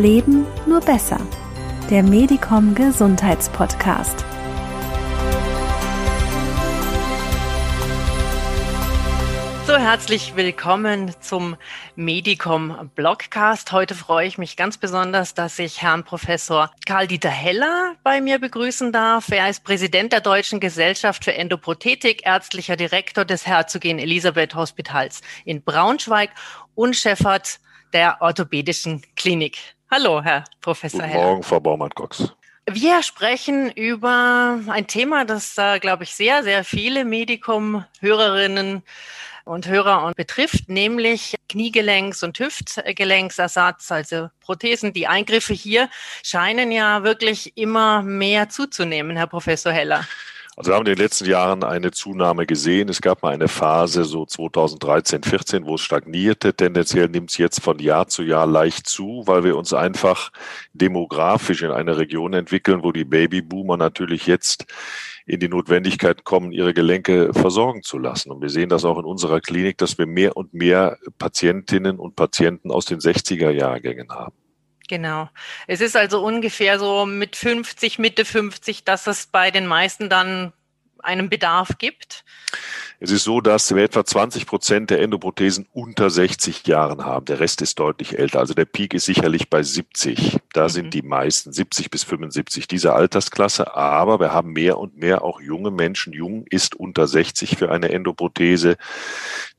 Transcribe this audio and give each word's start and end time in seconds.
Leben 0.00 0.46
nur 0.64 0.80
besser. 0.80 1.20
Der 1.90 2.02
Medicom 2.02 2.74
Gesundheitspodcast. 2.74 4.24
So, 9.66 9.76
herzlich 9.76 10.36
willkommen 10.36 11.14
zum 11.20 11.54
Medicom 11.96 12.90
Blogcast. 12.94 13.72
Heute 13.72 13.94
freue 13.94 14.26
ich 14.26 14.38
mich 14.38 14.56
ganz 14.56 14.78
besonders, 14.78 15.34
dass 15.34 15.58
ich 15.58 15.82
Herrn 15.82 16.02
Professor 16.04 16.70
Karl-Dieter 16.86 17.28
Heller 17.28 17.94
bei 18.02 18.22
mir 18.22 18.38
begrüßen 18.38 18.92
darf. 18.92 19.30
Er 19.30 19.50
ist 19.50 19.64
Präsident 19.64 20.14
der 20.14 20.22
Deutschen 20.22 20.60
Gesellschaft 20.60 21.24
für 21.24 21.34
Endoprothetik, 21.34 22.24
ärztlicher 22.24 22.76
Direktor 22.76 23.26
des 23.26 23.46
Herzogin 23.46 23.98
Elisabeth 23.98 24.54
Hospitals 24.54 25.20
in 25.44 25.62
Braunschweig 25.62 26.30
und 26.74 26.96
Chefarzt 26.96 27.60
der 27.92 28.16
Orthopädischen 28.22 29.02
Klinik. 29.14 29.58
Hallo, 29.92 30.22
Herr 30.22 30.44
Professor 30.60 31.00
Guten 31.00 31.10
Heller. 31.10 31.24
Morgen, 31.24 31.42
Frau 31.42 31.58
Baumann-Cox. 31.58 32.32
Wir 32.70 33.02
sprechen 33.02 33.72
über 33.72 34.60
ein 34.68 34.86
Thema, 34.86 35.24
das, 35.24 35.58
äh, 35.58 35.80
glaube 35.80 36.04
ich, 36.04 36.14
sehr, 36.14 36.44
sehr 36.44 36.62
viele 36.62 37.04
Medikum-Hörerinnen 37.04 38.84
und 39.44 39.66
Hörer 39.66 40.12
betrifft, 40.14 40.68
nämlich 40.68 41.34
Kniegelenks- 41.50 42.22
und 42.22 42.38
Hüftgelenksersatz, 42.38 43.90
also 43.90 44.30
Prothesen. 44.40 44.92
Die 44.92 45.08
Eingriffe 45.08 45.54
hier 45.54 45.90
scheinen 46.22 46.70
ja 46.70 47.02
wirklich 47.02 47.56
immer 47.56 48.02
mehr 48.02 48.48
zuzunehmen, 48.48 49.16
Herr 49.16 49.26
Professor 49.26 49.72
Heller. 49.72 50.06
Also 50.60 50.72
wir 50.72 50.74
haben 50.74 50.86
in 50.86 50.94
den 50.94 51.02
letzten 51.02 51.24
Jahren 51.24 51.64
eine 51.64 51.90
Zunahme 51.90 52.44
gesehen. 52.44 52.90
Es 52.90 53.00
gab 53.00 53.22
mal 53.22 53.32
eine 53.32 53.48
Phase 53.48 54.04
so 54.04 54.26
2013, 54.26 55.22
14, 55.22 55.64
wo 55.64 55.76
es 55.76 55.80
stagnierte. 55.80 56.52
Tendenziell 56.52 57.08
nimmt 57.08 57.30
es 57.30 57.38
jetzt 57.38 57.62
von 57.62 57.78
Jahr 57.78 58.08
zu 58.08 58.22
Jahr 58.22 58.46
leicht 58.46 58.86
zu, 58.86 59.22
weil 59.24 59.42
wir 59.42 59.56
uns 59.56 59.72
einfach 59.72 60.30
demografisch 60.74 61.62
in 61.62 61.70
eine 61.70 61.96
Region 61.96 62.34
entwickeln, 62.34 62.82
wo 62.82 62.92
die 62.92 63.06
Babyboomer 63.06 63.78
natürlich 63.78 64.26
jetzt 64.26 64.66
in 65.24 65.40
die 65.40 65.48
Notwendigkeit 65.48 66.24
kommen, 66.24 66.52
ihre 66.52 66.74
Gelenke 66.74 67.32
versorgen 67.32 67.82
zu 67.82 67.96
lassen. 67.96 68.30
Und 68.30 68.42
wir 68.42 68.50
sehen 68.50 68.68
das 68.68 68.84
auch 68.84 68.98
in 68.98 69.06
unserer 69.06 69.40
Klinik, 69.40 69.78
dass 69.78 69.96
wir 69.96 70.04
mehr 70.04 70.36
und 70.36 70.52
mehr 70.52 70.98
Patientinnen 71.16 71.98
und 71.98 72.16
Patienten 72.16 72.70
aus 72.70 72.84
den 72.84 72.98
60er 72.98 73.48
Jahrgängen 73.48 74.10
haben. 74.10 74.34
Genau. 74.90 75.30
Es 75.68 75.80
ist 75.80 75.96
also 75.96 76.20
ungefähr 76.20 76.80
so 76.80 77.06
mit 77.06 77.36
50, 77.36 78.00
Mitte 78.00 78.24
50, 78.24 78.82
dass 78.82 79.06
es 79.06 79.28
bei 79.28 79.52
den 79.52 79.64
meisten 79.64 80.10
dann 80.10 80.52
einen 80.98 81.30
Bedarf 81.30 81.78
gibt. 81.78 82.24
Es 82.98 83.12
ist 83.12 83.22
so, 83.22 83.40
dass 83.40 83.72
wir 83.72 83.84
etwa 83.84 84.04
20 84.04 84.46
Prozent 84.46 84.90
der 84.90 85.00
Endoprothesen 85.00 85.68
unter 85.72 86.10
60 86.10 86.66
Jahren 86.66 87.04
haben. 87.04 87.24
Der 87.26 87.38
Rest 87.38 87.62
ist 87.62 87.78
deutlich 87.78 88.18
älter. 88.18 88.40
Also 88.40 88.52
der 88.52 88.64
Peak 88.64 88.92
ist 88.92 89.04
sicherlich 89.04 89.48
bei 89.48 89.62
70. 89.62 90.38
Da 90.52 90.64
mhm. 90.64 90.68
sind 90.70 90.94
die 90.94 91.02
meisten 91.02 91.52
70 91.52 91.92
bis 91.92 92.02
75 92.02 92.66
dieser 92.66 92.96
Altersklasse. 92.96 93.76
Aber 93.76 94.18
wir 94.18 94.32
haben 94.32 94.50
mehr 94.52 94.76
und 94.76 94.96
mehr 94.96 95.22
auch 95.22 95.40
junge 95.40 95.70
Menschen. 95.70 96.12
Jung 96.12 96.46
ist 96.50 96.74
unter 96.74 97.06
60 97.06 97.56
für 97.56 97.70
eine 97.70 97.90
Endoprothese, 97.90 98.76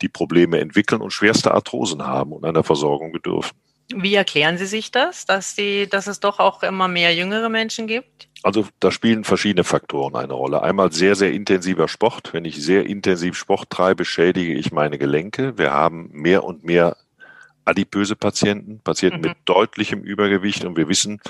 die 0.02 0.09
Probleme 0.09 0.59
entwickeln 0.59 1.02
und 1.02 1.13
schwerste 1.13 1.53
Arthrosen 1.53 2.05
haben 2.05 2.33
und 2.33 2.43
einer 2.43 2.65
Versorgung 2.65 3.13
bedürfen. 3.13 3.57
Wie 3.95 4.16
erklären 4.16 4.58
Sie 4.58 4.66
sich 4.66 4.92
das, 4.92 5.25
dass, 5.25 5.56
die, 5.56 5.88
dass 5.88 6.08
es 6.08 6.20
doch 6.20 6.39
auch 6.39 6.64
immer 6.64 6.88
mehr 6.88 7.14
jüngere 7.14 7.50
Menschen 7.50 7.88
gibt? 7.88 8.28
Also 8.44 8.66
da 8.80 8.92
spielen 8.92 9.23
verschiedene 9.23 9.64
Faktoren 9.64 10.16
eine 10.16 10.33
Rolle. 10.33 10.64
Einmal 10.64 10.92
sehr, 10.92 11.16
sehr 11.16 11.31
intensiver 11.31 11.88
Sport. 11.88 12.33
Wenn 12.33 12.45
ich 12.45 12.64
sehr 12.64 12.86
intensiv 12.86 13.38
Sport 13.38 13.70
treibe, 13.70 14.03
schädige 14.06 14.53
ich 14.53 14.72
meine 14.72 14.98
Gelenke. 14.98 15.58
Wir 15.58 15.72
haben 15.72 16.09
mehr 16.11 16.44
und 16.44 16.64
mehr 16.64 16.98
adipöse 17.65 18.15
Patienten, 18.15 18.80
Patienten 18.83 19.17
mhm. 19.17 19.30
mit 19.30 19.38
deutlichem 19.45 20.02
Übergewicht 20.02 20.65
und 20.65 20.76
wir 20.76 20.89
wissen, 20.89 21.21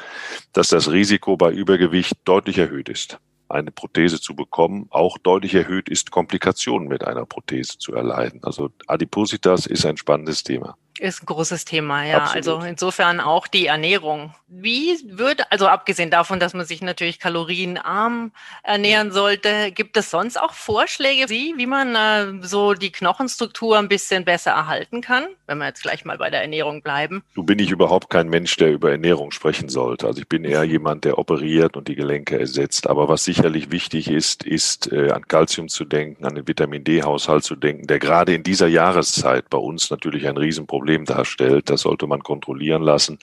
dass 0.53 0.69
das 0.69 0.89
Risiko 0.89 1.35
bei 1.35 1.51
Übergewicht 1.51 2.13
deutlich 2.23 2.57
erhöht 2.57 2.87
ist 2.87 3.19
eine 3.51 3.71
Prothese 3.71 4.19
zu 4.19 4.35
bekommen, 4.35 4.87
auch 4.89 5.17
deutlich 5.17 5.53
erhöht 5.53 5.89
ist, 5.89 6.11
Komplikationen 6.11 6.87
mit 6.87 7.03
einer 7.03 7.25
Prothese 7.25 7.77
zu 7.77 7.93
erleiden. 7.93 8.39
Also 8.43 8.71
Adipositas 8.87 9.65
ist 9.65 9.85
ein 9.85 9.97
spannendes 9.97 10.43
Thema. 10.43 10.77
Ist 10.99 11.23
ein 11.23 11.25
großes 11.25 11.65
Thema, 11.65 12.03
ja. 12.03 12.17
Absolut. 12.17 12.35
Also 12.35 12.59
insofern 12.67 13.19
auch 13.19 13.47
die 13.47 13.67
Ernährung. 13.67 14.35
Wie 14.47 14.99
würde, 15.05 15.49
also 15.49 15.67
abgesehen 15.67 16.11
davon, 16.11 16.39
dass 16.39 16.53
man 16.53 16.65
sich 16.65 16.81
natürlich 16.81 17.19
kalorienarm 17.19 18.33
ernähren 18.63 19.11
sollte, 19.11 19.71
gibt 19.71 19.95
es 19.95 20.11
sonst 20.11 20.39
auch 20.39 20.53
Vorschläge, 20.53 21.29
wie 21.29 21.65
man 21.65 21.95
äh, 21.95 22.45
so 22.45 22.73
die 22.73 22.91
Knochenstruktur 22.91 23.79
ein 23.79 23.87
bisschen 23.87 24.25
besser 24.25 24.51
erhalten 24.51 24.99
kann, 24.99 25.27
wenn 25.47 25.59
wir 25.59 25.67
jetzt 25.67 25.81
gleich 25.81 26.03
mal 26.03 26.17
bei 26.17 26.29
der 26.29 26.41
Ernährung 26.41 26.81
bleiben? 26.81 27.23
Du 27.33 27.43
bin 27.43 27.59
ich 27.59 27.71
überhaupt 27.71 28.09
kein 28.09 28.27
Mensch, 28.27 28.57
der 28.57 28.71
über 28.71 28.91
Ernährung 28.91 29.31
sprechen 29.31 29.69
sollte. 29.69 30.07
Also 30.07 30.19
ich 30.19 30.27
bin 30.27 30.43
eher 30.43 30.63
jemand, 30.65 31.05
der 31.05 31.17
operiert 31.17 31.77
und 31.77 31.87
die 31.87 31.95
Gelenke 31.95 32.37
ersetzt. 32.37 32.89
Aber 32.89 33.07
was 33.07 33.23
sicherlich 33.23 33.71
wichtig 33.71 34.09
ist, 34.09 34.43
ist 34.43 34.91
äh, 34.91 35.11
an 35.11 35.27
Kalzium 35.27 35.69
zu 35.69 35.85
denken, 35.85 36.25
an 36.25 36.35
den 36.35 36.47
Vitamin 36.47 36.83
D-Haushalt 36.83 37.45
zu 37.45 37.55
denken, 37.55 37.87
der 37.87 37.99
gerade 37.99 38.33
in 38.33 38.43
dieser 38.43 38.67
Jahreszeit 38.67 39.49
bei 39.49 39.57
uns 39.57 39.89
natürlich 39.89 40.27
ein 40.27 40.35
Riesenproblem 40.35 40.80
Problem 40.81 41.05
darstellt. 41.05 41.69
Das 41.69 41.81
sollte 41.81 42.07
man 42.07 42.23
kontrollieren 42.23 42.81
lassen 42.81 43.19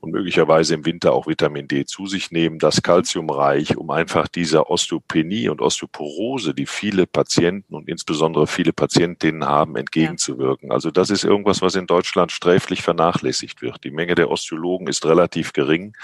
und 0.00 0.10
möglicherweise 0.10 0.74
im 0.74 0.84
Winter 0.84 1.14
auch 1.14 1.26
Vitamin 1.26 1.66
D 1.66 1.86
zu 1.86 2.06
sich 2.06 2.30
nehmen, 2.30 2.58
das 2.58 2.82
kalziumreich, 2.82 3.78
um 3.78 3.90
einfach 3.90 4.28
dieser 4.28 4.68
Osteopenie 4.70 5.48
und 5.48 5.62
Osteoporose, 5.62 6.52
die 6.52 6.66
viele 6.66 7.06
Patienten 7.06 7.74
und 7.74 7.88
insbesondere 7.88 8.46
viele 8.46 8.74
Patientinnen 8.74 9.46
haben, 9.46 9.76
entgegenzuwirken. 9.76 10.72
Also 10.72 10.90
das 10.90 11.08
ist 11.08 11.24
irgendwas, 11.24 11.62
was 11.62 11.74
in 11.74 11.86
Deutschland 11.86 12.32
sträflich 12.32 12.82
vernachlässigt 12.82 13.62
wird. 13.62 13.82
Die 13.82 13.90
Menge 13.90 14.14
der 14.14 14.30
Osteologen 14.30 14.86
ist 14.86 15.06
relativ 15.06 15.54
gering. 15.54 15.96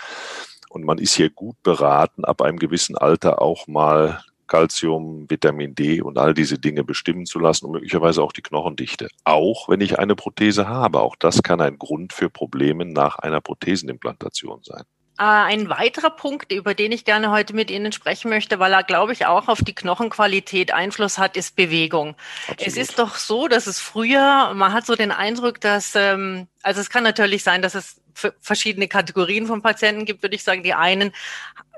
Und 0.71 0.85
man 0.85 0.97
ist 0.97 1.15
hier 1.15 1.29
gut 1.29 1.63
beraten, 1.63 2.25
ab 2.25 2.41
einem 2.41 2.59
gewissen 2.59 2.97
Alter 2.97 3.43
auch 3.43 3.67
mal 3.67 4.23
Calcium, 4.51 5.31
Vitamin 5.31 5.75
D 5.75 6.03
und 6.03 6.19
all 6.19 6.35
diese 6.35 6.59
Dinge 6.59 6.85
bestimmen 6.85 7.25
zu 7.25 7.39
lassen 7.39 7.67
und 7.67 7.73
möglicherweise 7.73 8.23
auch 8.23 8.33
die 8.33 8.43
Knochendichte. 8.43 9.09
Auch 9.25 9.69
wenn 9.69 9.81
ich 9.81 9.99
eine 9.99 10.17
Prothese 10.17 10.69
habe. 10.69 11.01
Auch 11.01 11.17
das 11.17 11.43
kann 11.43 11.61
ein 11.61 11.79
Grund 11.79 12.13
für 12.13 12.29
Probleme 12.29 12.85
nach 12.85 13.19
einer 13.19 13.41
Prothesenimplantation 13.41 14.61
sein. 14.65 14.83
Äh, 15.21 15.23
ein 15.23 15.69
weiterer 15.69 16.11
Punkt, 16.11 16.51
über 16.51 16.75
den 16.75 16.93
ich 16.93 17.05
gerne 17.05 17.31
heute 17.31 17.55
mit 17.55 17.71
Ihnen 17.71 17.93
sprechen 17.93 18.31
möchte, 18.31 18.59
weil 18.59 18.73
er, 18.73 18.83
glaube 18.83 19.13
ich, 19.13 19.27
auch 19.27 19.49
auf 19.49 19.61
die 19.63 19.75
Knochenqualität 19.75 20.73
Einfluss 20.73 21.19
hat, 21.19 21.37
ist 21.37 21.55
Bewegung. 21.57 22.17
Absolut. 22.49 22.67
Es 22.67 22.77
ist 22.77 22.99
doch 22.99 23.17
so, 23.17 23.47
dass 23.47 23.67
es 23.67 23.79
früher, 23.79 24.53
man 24.55 24.73
hat 24.73 24.87
so 24.87 24.97
den 24.97 25.13
Eindruck, 25.13 25.61
dass, 25.61 25.95
ähm, 25.95 26.49
also 26.63 26.81
es 26.81 26.91
kann 26.91 27.05
natürlich 27.05 27.45
sein, 27.45 27.63
dass 27.63 27.75
es 27.75 28.01
verschiedene 28.41 28.89
Kategorien 28.89 29.47
von 29.47 29.63
Patienten 29.63 30.05
gibt, 30.05 30.23
würde 30.23 30.37
ich 30.37 30.43
sagen. 30.43 30.63
Die 30.63 30.75
einen 30.75 31.13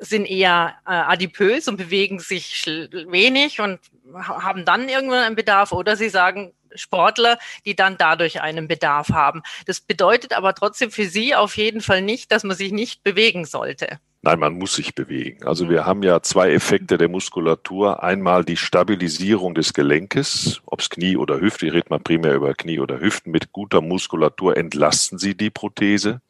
sind 0.03 0.27
eher 0.27 0.75
äh, 0.87 0.91
adipös 0.91 1.69
und 1.69 1.77
bewegen 1.77 2.19
sich 2.19 2.65
wenig 2.67 3.61
und 3.61 3.79
haben 4.15 4.65
dann 4.65 4.89
irgendwann 4.89 5.25
einen 5.25 5.37
Bedarf 5.37 5.73
oder 5.73 5.97
sie 5.97 6.09
sagen 6.09 6.53
Sportler, 6.75 7.39
die 7.65 7.77
dann 7.77 7.97
dadurch 7.99 8.41
einen 8.41 8.67
Bedarf 8.67 9.11
haben. 9.11 9.43
Das 9.67 9.81
bedeutet 9.81 10.33
aber 10.33 10.55
trotzdem 10.55 10.91
für 10.91 11.05
sie 11.05 11.35
auf 11.35 11.57
jeden 11.57 11.81
Fall 11.81 12.03
nicht, 12.03 12.33
dass 12.33 12.45
man 12.45 12.57
sich 12.57 12.73
nicht 12.73 13.03
bewegen 13.03 13.45
sollte. 13.45 13.99
Nein, 14.25 14.39
man 14.39 14.55
muss 14.55 14.77
sich 14.77 14.95
bewegen. 14.95 15.45
Also 15.45 15.69
wir 15.69 15.85
haben 15.85 16.05
ja 16.05 16.23
zwei 16.23 16.53
Effekte 16.53 16.97
der 16.97 17.09
Muskulatur. 17.09 18.05
Einmal 18.05 18.45
die 18.45 18.57
Stabilisierung 18.57 19.55
des 19.55 19.75
Gelenkes, 19.75 20.62
ob 20.65 20.81
es 20.81 20.91
Knie 20.91 21.17
oder 21.17 21.41
Hüfte, 21.41 21.67
ich 21.67 21.73
rede 21.73 21.89
mal 21.91 21.99
primär 21.99 22.35
über 22.35 22.55
Knie 22.55 22.79
oder 22.79 23.01
Hüften. 23.01 23.33
Mit 23.33 23.51
guter 23.51 23.81
Muskulatur 23.81 24.57
entlasten 24.57 25.19
sie 25.19 25.37
die 25.37 25.51
Prothese. 25.51 26.21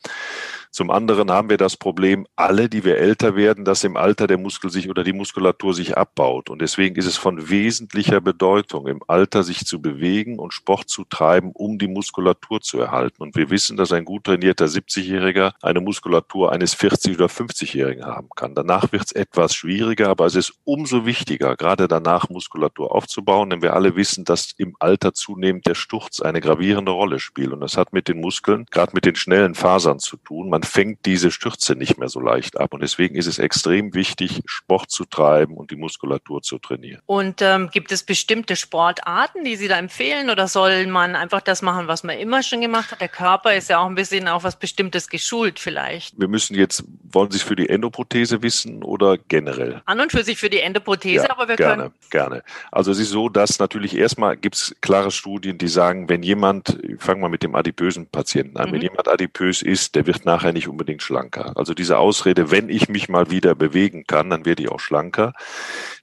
Zum 0.73 0.91
anderen 0.91 1.31
haben 1.31 1.51
wir 1.51 1.59
das 1.59 1.77
Problem, 1.77 2.27
alle, 2.35 2.71
die 2.71 2.83
wir 2.83 2.97
älter 2.97 3.37
werden, 3.37 3.67
dass 3.67 3.85
im 3.85 3.99
Alter 3.99 4.27
der 4.27 4.39
Muskel 4.39 4.71
sich 4.71 4.89
oder 4.89 5.05
die 5.05 5.13
Muskulatur 5.13 5.75
sich 5.75 5.99
abbaut. 5.99 6.49
Und 6.49 6.63
deswegen 6.63 6.97
ist 6.97 7.05
es 7.05 7.19
von 7.19 7.51
wesentlicher 7.51 8.23
Bedeutung, 8.23 8.87
im 8.87 9.03
Alter 9.07 9.43
sich 9.43 9.67
zu 9.67 9.83
bewegen 9.83 10.39
und 10.39 10.55
Sport 10.55 10.89
zu 10.89 11.05
treiben, 11.05 11.51
um 11.53 11.79
die 11.79 11.89
Muskulatur 11.89 12.63
zu 12.63 12.79
erhalten. 12.79 13.23
Und 13.23 13.37
wir 13.37 13.51
wissen, 13.51 13.77
dass 13.77 13.93
ein 13.93 14.07
gut 14.07 14.25
trainierter 14.25 14.65
70-Jähriger 14.65 15.53
eine 15.61 15.83
Muskulatur 15.83 16.53
eines 16.53 16.75
40- 16.75 17.17
oder 17.17 17.27
50-Jährigen 17.27 18.07
haben 18.07 18.31
kann. 18.35 18.55
Danach 18.55 18.93
wird 18.93 19.05
es 19.05 19.13
etwas 19.13 19.55
schwieriger, 19.55 20.09
aber 20.09 20.25
es 20.25 20.37
ist 20.37 20.55
umso 20.65 21.05
wichtiger, 21.05 21.55
gerade 21.55 21.87
danach 21.87 22.31
Muskulatur 22.31 22.95
aufzubauen, 22.95 23.51
denn 23.51 23.61
wir 23.61 23.75
alle 23.75 23.95
wissen, 23.95 24.25
dass 24.25 24.55
im 24.57 24.75
Alter 24.79 25.13
zunehmend 25.13 25.67
der 25.67 25.75
Sturz 25.75 26.23
eine 26.23 26.41
gravierende 26.41 26.93
Rolle 26.93 27.21
spielt. 27.21 27.53
Und 27.53 27.61
das 27.61 27.77
hat 27.77 27.93
mit 27.93 28.09
den 28.09 28.23
Muskeln, 28.23 28.65
gerade 28.71 28.93
mit 28.95 29.05
den 29.05 29.17
schnellen 29.17 29.55
Fasern 29.55 29.99
zu 29.99 30.17
tun. 30.17 30.49
Man 30.49 30.62
man 30.63 30.69
fängt 30.69 31.07
diese 31.07 31.31
Stürze 31.31 31.75
nicht 31.75 31.99
mehr 31.99 32.09
so 32.09 32.21
leicht 32.21 32.59
ab. 32.59 32.73
Und 32.73 32.83
deswegen 32.83 33.17
ist 33.17 33.27
es 33.27 33.39
extrem 33.39 33.95
wichtig, 33.95 34.43
Sport 34.47 34.91
zu 34.91 35.05
treiben 35.05 35.57
und 35.57 35.71
die 35.71 35.77
Muskulatur 35.77 36.43
zu 36.43 36.59
trainieren. 36.59 37.01
Und 37.07 37.43
ähm, 37.43 37.69
gibt 37.73 37.91
es 37.91 38.05
bestimmte 38.05 38.55
Sportarten, 38.55 39.45
die 39.45 39.57
Sie 39.57 39.69
da 39.69 39.77
empfehlen? 39.79 40.31
Oder 40.31 40.47
soll 40.47 40.87
man 40.87 41.17
einfach 41.17 41.41
das 41.41 41.63
machen, 41.63 41.89
was 41.89 42.05
man 42.05 42.19
immer 42.19 42.43
schon 42.43 42.61
gemacht 42.61 42.93
hat? 42.93 43.01
Der 43.01 43.09
Körper 43.09 43.55
ist 43.55 43.69
ja 43.69 43.81
auch 43.81 43.87
ein 43.87 43.95
bisschen 43.95 44.29
auf 44.29 44.45
was 44.45 44.57
Bestimmtes 44.57 45.09
geschult 45.09 45.59
vielleicht. 45.59 46.19
Wir 46.19 46.29
müssen 46.29 46.55
jetzt, 46.55 46.85
wollen 47.11 47.31
Sie 47.31 47.39
es 47.39 47.43
für 47.43 47.57
die 47.57 47.69
Endoprothese 47.69 48.43
wissen 48.43 48.85
oder 48.85 49.19
generell? 49.19 49.83
An 49.85 50.01
und 50.01 50.13
für 50.13 50.23
sich 50.23 50.39
für 50.39 50.51
die 50.51 50.61
Endoprothese, 50.61 51.25
ja, 51.25 51.31
aber 51.31 51.49
wir 51.49 51.57
gerne, 51.57 51.83
können. 51.83 51.95
Gerne, 52.11 52.43
Also 52.71 52.93
es 52.93 52.99
ist 52.99 53.11
so, 53.11 53.29
dass 53.29 53.59
natürlich 53.59 53.97
erstmal 53.97 54.37
gibt 54.37 54.55
es 54.55 54.77
klare 54.81 55.11
Studien, 55.11 55.59
die 55.59 55.69
sagen, 55.69 56.09
wenn 56.09 56.23
jemand, 56.23 56.79
fangen 56.99 57.21
wir 57.21 57.29
mit 57.29 57.43
dem 57.43 57.55
adipösen 57.55 58.07
Patienten 58.07 58.57
an, 58.59 58.69
mhm. 58.69 58.75
wenn 58.75 58.83
jemand 58.83 59.09
adipös 59.09 59.63
ist, 59.63 59.97
der 59.97 60.07
wird 60.07 60.25
nachher 60.25 60.52
nachher 60.53 60.55
nicht 60.55 60.69
unbedingt 60.69 61.03
schlanker. 61.03 61.53
Also 61.57 61.75
diese 61.75 61.99
Ausrede, 61.99 62.51
wenn 62.51 62.69
ich 62.69 62.89
mich 62.89 63.09
mal 63.09 63.31
wieder 63.31 63.55
bewegen 63.55 64.05
kann, 64.07 64.31
dann 64.31 64.45
werde 64.45 64.63
ich 64.63 64.69
auch 64.71 64.81
schlanker. 64.81 65.33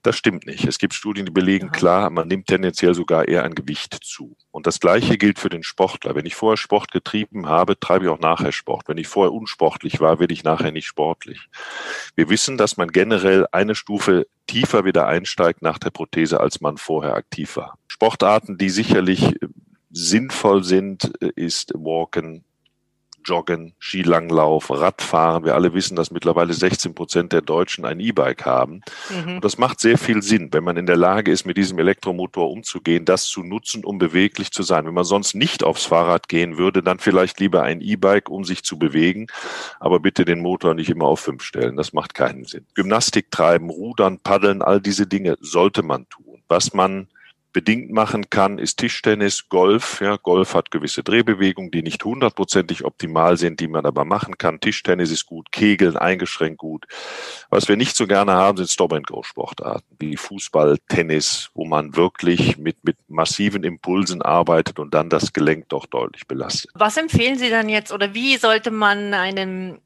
Das 0.02 0.16
stimmt 0.16 0.46
nicht. 0.46 0.66
Es 0.66 0.78
gibt 0.78 0.94
Studien, 0.94 1.26
die 1.26 1.32
belegen, 1.32 1.70
klar, 1.70 2.10
man 2.10 2.28
nimmt 2.28 2.46
tendenziell 2.46 2.94
sogar 2.94 3.28
eher 3.28 3.44
ein 3.44 3.54
Gewicht 3.54 3.98
zu. 4.02 4.36
Und 4.50 4.66
das 4.66 4.80
Gleiche 4.80 5.16
gilt 5.18 5.38
für 5.38 5.48
den 5.48 5.62
Sportler. 5.62 6.14
Wenn 6.14 6.26
ich 6.26 6.34
vorher 6.34 6.56
Sport 6.56 6.90
getrieben 6.90 7.46
habe, 7.46 7.78
treibe 7.78 8.06
ich 8.06 8.10
auch 8.10 8.18
nachher 8.18 8.52
Sport. 8.52 8.88
Wenn 8.88 8.98
ich 8.98 9.08
vorher 9.08 9.32
unsportlich 9.32 10.00
war, 10.00 10.18
werde 10.18 10.34
ich 10.34 10.44
nachher 10.44 10.72
nicht 10.72 10.86
sportlich. 10.86 11.48
Wir 12.16 12.28
wissen, 12.28 12.58
dass 12.58 12.76
man 12.76 12.88
generell 12.90 13.46
eine 13.52 13.74
Stufe 13.74 14.26
tiefer 14.46 14.84
wieder 14.84 15.06
einsteigt 15.06 15.62
nach 15.62 15.78
der 15.78 15.90
Prothese, 15.90 16.40
als 16.40 16.60
man 16.60 16.76
vorher 16.76 17.14
aktiv 17.14 17.56
war. 17.56 17.78
Sportarten, 17.86 18.58
die 18.58 18.70
sicherlich 18.70 19.34
sinnvoll 19.92 20.64
sind, 20.64 21.04
ist 21.36 21.72
Walken, 21.74 22.44
Joggen, 23.24 23.74
Skilanglauf, 23.78 24.70
Radfahren. 24.70 25.44
Wir 25.44 25.54
alle 25.54 25.74
wissen, 25.74 25.96
dass 25.96 26.10
mittlerweile 26.10 26.52
16 26.52 26.94
Prozent 26.94 27.32
der 27.32 27.42
Deutschen 27.42 27.84
ein 27.84 28.00
E-Bike 28.00 28.44
haben. 28.44 28.82
Mhm. 29.10 29.36
Und 29.36 29.44
das 29.44 29.58
macht 29.58 29.80
sehr 29.80 29.98
viel 29.98 30.22
Sinn, 30.22 30.48
wenn 30.52 30.64
man 30.64 30.76
in 30.76 30.86
der 30.86 30.96
Lage 30.96 31.30
ist, 31.30 31.46
mit 31.46 31.56
diesem 31.56 31.78
Elektromotor 31.78 32.50
umzugehen, 32.50 33.04
das 33.04 33.26
zu 33.26 33.42
nutzen, 33.42 33.84
um 33.84 33.98
beweglich 33.98 34.50
zu 34.50 34.62
sein. 34.62 34.86
Wenn 34.86 34.94
man 34.94 35.04
sonst 35.04 35.34
nicht 35.34 35.64
aufs 35.64 35.86
Fahrrad 35.86 36.28
gehen 36.28 36.58
würde, 36.58 36.82
dann 36.82 36.98
vielleicht 36.98 37.40
lieber 37.40 37.62
ein 37.62 37.80
E-Bike, 37.80 38.28
um 38.28 38.44
sich 38.44 38.62
zu 38.62 38.78
bewegen. 38.78 39.26
Aber 39.78 40.00
bitte 40.00 40.24
den 40.24 40.40
Motor 40.40 40.74
nicht 40.74 40.90
immer 40.90 41.06
auf 41.06 41.20
fünf 41.20 41.42
stellen. 41.42 41.76
Das 41.76 41.92
macht 41.92 42.14
keinen 42.14 42.44
Sinn. 42.44 42.66
Gymnastik 42.74 43.30
treiben, 43.30 43.70
Rudern, 43.70 44.18
Paddeln, 44.18 44.62
all 44.62 44.80
diese 44.80 45.06
Dinge 45.06 45.36
sollte 45.40 45.82
man 45.82 46.08
tun. 46.08 46.42
Was 46.48 46.74
man 46.74 47.08
bedingt 47.52 47.90
machen 47.90 48.30
kann, 48.30 48.58
ist 48.58 48.78
Tischtennis, 48.78 49.48
Golf. 49.48 50.00
Ja, 50.00 50.16
Golf 50.16 50.54
hat 50.54 50.70
gewisse 50.70 51.02
Drehbewegungen, 51.02 51.70
die 51.70 51.82
nicht 51.82 52.04
hundertprozentig 52.04 52.84
optimal 52.84 53.36
sind, 53.36 53.60
die 53.60 53.68
man 53.68 53.86
aber 53.86 54.04
machen 54.04 54.38
kann. 54.38 54.60
Tischtennis 54.60 55.10
ist 55.10 55.26
gut, 55.26 55.52
Kegeln 55.52 55.96
eingeschränkt 55.96 56.58
gut. 56.58 56.86
Was 57.50 57.68
wir 57.68 57.76
nicht 57.76 57.96
so 57.96 58.06
gerne 58.06 58.32
haben, 58.32 58.58
sind 58.58 58.70
Stop-and-Go-Sportarten 58.70 59.96
wie 59.98 60.16
Fußball, 60.16 60.78
Tennis, 60.88 61.50
wo 61.54 61.64
man 61.64 61.96
wirklich 61.96 62.58
mit, 62.58 62.84
mit 62.84 62.96
massiven 63.08 63.64
Impulsen 63.64 64.22
arbeitet 64.22 64.78
und 64.78 64.94
dann 64.94 65.10
das 65.10 65.32
Gelenk 65.32 65.68
doch 65.68 65.86
deutlich 65.86 66.26
belastet. 66.26 66.70
Was 66.74 66.96
empfehlen 66.96 67.38
Sie 67.38 67.50
dann 67.50 67.68
jetzt 67.68 67.92
oder 67.92 68.14
wie 68.14 68.36
sollte 68.36 68.70
man 68.70 69.14
einen 69.14 69.80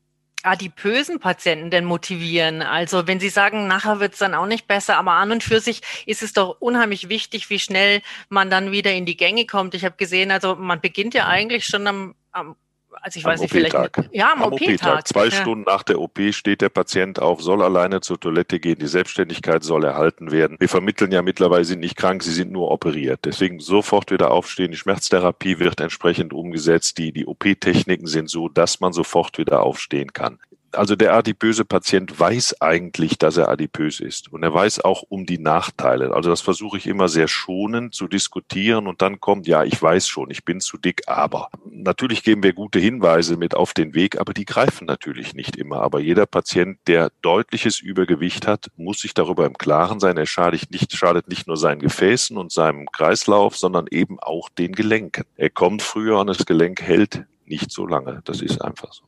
adipösen 0.44 1.20
Patienten 1.20 1.70
denn 1.70 1.85
motivieren? 1.85 2.62
Also 2.62 3.06
wenn 3.06 3.20
Sie 3.20 3.29
sagen, 3.29 3.67
nachher 3.67 4.00
wird 4.00 4.14
es 4.14 4.19
dann 4.19 4.35
auch 4.35 4.46
nicht 4.46 4.67
besser, 4.67 4.96
aber 4.96 5.12
an 5.12 5.32
und 5.32 5.43
für 5.43 5.61
sich 5.61 5.82
ist 6.06 6.23
es 6.23 6.32
doch 6.32 6.61
unheimlich 6.61 7.08
wichtig, 7.08 7.50
wie 7.50 7.58
schnell 7.58 8.02
man 8.29 8.50
dann 8.50 8.73
wieder 8.73 8.93
in 8.93 9.06
die 9.06 9.17
Gänge 9.17 9.46
kommt. 9.46 9.75
Ich 9.75 9.85
habe 9.85 9.96
gesehen, 9.96 10.31
also 10.31 10.55
man 10.55 10.81
beginnt 10.81 11.14
ja 11.14 11.26
eigentlich 11.26 11.64
schon 11.64 11.87
am, 11.87 12.14
am 12.32 12.56
also 13.00 13.19
ich 13.19 13.25
am 13.25 13.32
weiß 13.32 13.41
nicht, 13.41 13.50
vielleicht. 13.50 13.75
Ja, 14.12 14.32
am, 14.32 14.43
am 14.43 14.52
OP-Tag. 14.52 15.00
OP 15.00 15.08
Zwei 15.08 15.25
ja. 15.26 15.31
Stunden 15.31 15.64
nach 15.67 15.82
der 15.82 16.00
OP 16.00 16.19
steht 16.31 16.61
der 16.61 16.69
Patient 16.69 17.20
auf, 17.20 17.43
soll 17.43 17.62
alleine 17.62 18.00
zur 18.00 18.19
Toilette 18.19 18.61
gehen, 18.61 18.79
die 18.79 18.87
Selbstständigkeit 18.87 19.62
soll 19.62 19.85
erhalten 19.85 20.31
werden. 20.31 20.56
Wir 20.61 20.69
vermitteln 20.69 21.12
ja 21.12 21.23
mittlerweile, 21.23 21.64
sie 21.64 21.73
sind 21.73 21.81
nicht 21.81 21.96
krank, 21.96 22.23
sie 22.23 22.32
sind 22.32 22.52
nur 22.52 22.70
operiert. 22.70 23.20
Deswegen 23.25 23.61
sofort 23.61 24.11
wieder 24.11 24.31
aufstehen. 24.31 24.70
Die 24.70 24.76
Schmerztherapie 24.76 25.58
wird 25.58 25.81
entsprechend 25.81 26.32
umgesetzt. 26.32 26.99
Die, 26.99 27.12
die 27.12 27.26
OP-Techniken 27.26 28.06
sind 28.06 28.31
so, 28.31 28.49
dass 28.49 28.81
man 28.81 28.93
sofort 28.93 29.38
wieder 29.38 29.62
aufstehen 29.62 30.12
kann 30.12 30.38
also 30.76 30.97
der 30.97 31.15
adipöse 31.15 31.65
Patient 31.65 32.19
weiß 32.19 32.61
eigentlich, 32.61 33.19
dass 33.19 33.37
er 33.37 33.49
adipös 33.49 34.00
ist. 34.00 34.32
Und 34.32 34.43
er 34.43 34.53
weiß 34.53 34.85
auch 34.85 35.03
um 35.09 35.26
die 35.26 35.38
Nachteile. 35.38 36.15
Also 36.15 36.31
das 36.31 36.41
versuche 36.41 36.79
ich 36.79 36.87
immer 36.87 37.09
sehr 37.09 37.29
schonend 37.29 37.94
zu 37.94 38.09
diskutieren 38.09 38.87
und 38.87 39.03
dann 39.03 39.21
kommt, 39.21 39.47
ja, 39.47 39.65
ich 39.65 39.81
weiß 39.81 40.09
schon, 40.09 40.31
ich 40.31 40.44
bin 40.44 40.61
zu 40.61 40.76
dick, 40.79 41.03
aber. 41.06 41.49
Natürlich 41.71 42.23
geben 42.23 42.43
wir 42.43 42.53
gute 42.53 42.79
Hinweise 42.79 43.37
mit 43.37 43.55
auf 43.55 43.75
den 43.75 43.94
Weg, 43.94 44.21
aber 44.21 44.35
die 44.35 44.44
greifen 44.44 44.87
natürlich 44.87 45.35
nicht 45.35 45.56
immer. 45.56 45.82
Aber 45.82 46.00
jeder 46.00 46.26
Patient, 46.26 46.79
der 46.87 47.11
deutliches 47.23 47.81
Übergewicht 47.81 48.47
hat, 48.47 48.69
muss 48.77 49.00
sich 49.00 49.15
darüber 49.15 49.47
im 49.47 49.59
Klaren 49.59 50.00
sein, 50.00 50.17
er 50.17 50.27
schadet 50.27 50.70
nicht, 50.70 50.93
schadet 50.97 51.29
nicht 51.29 51.47
nur 51.47 51.56
seinen 51.56 51.81
Gefäßen 51.81 52.37
und 52.37 52.53
seinem 52.53 52.87
Kreislauf, 52.91 53.56
sondern 53.56 53.87
eben 53.91 54.19
auch 54.20 54.49
den 54.49 54.73
Gelenken. 54.73 55.25
Er 55.37 55.50
kommt 55.50 55.82
früher 55.82 56.19
und 56.19 56.29
das 56.29 56.47
Gelenk 56.47 56.82
hält 56.82 57.25
nicht 57.47 57.70
so 57.70 57.87
lange. 57.87 58.23
Das 58.25 58.41
ist 58.41 58.62
einfach 58.62 58.93
so. 58.93 59.05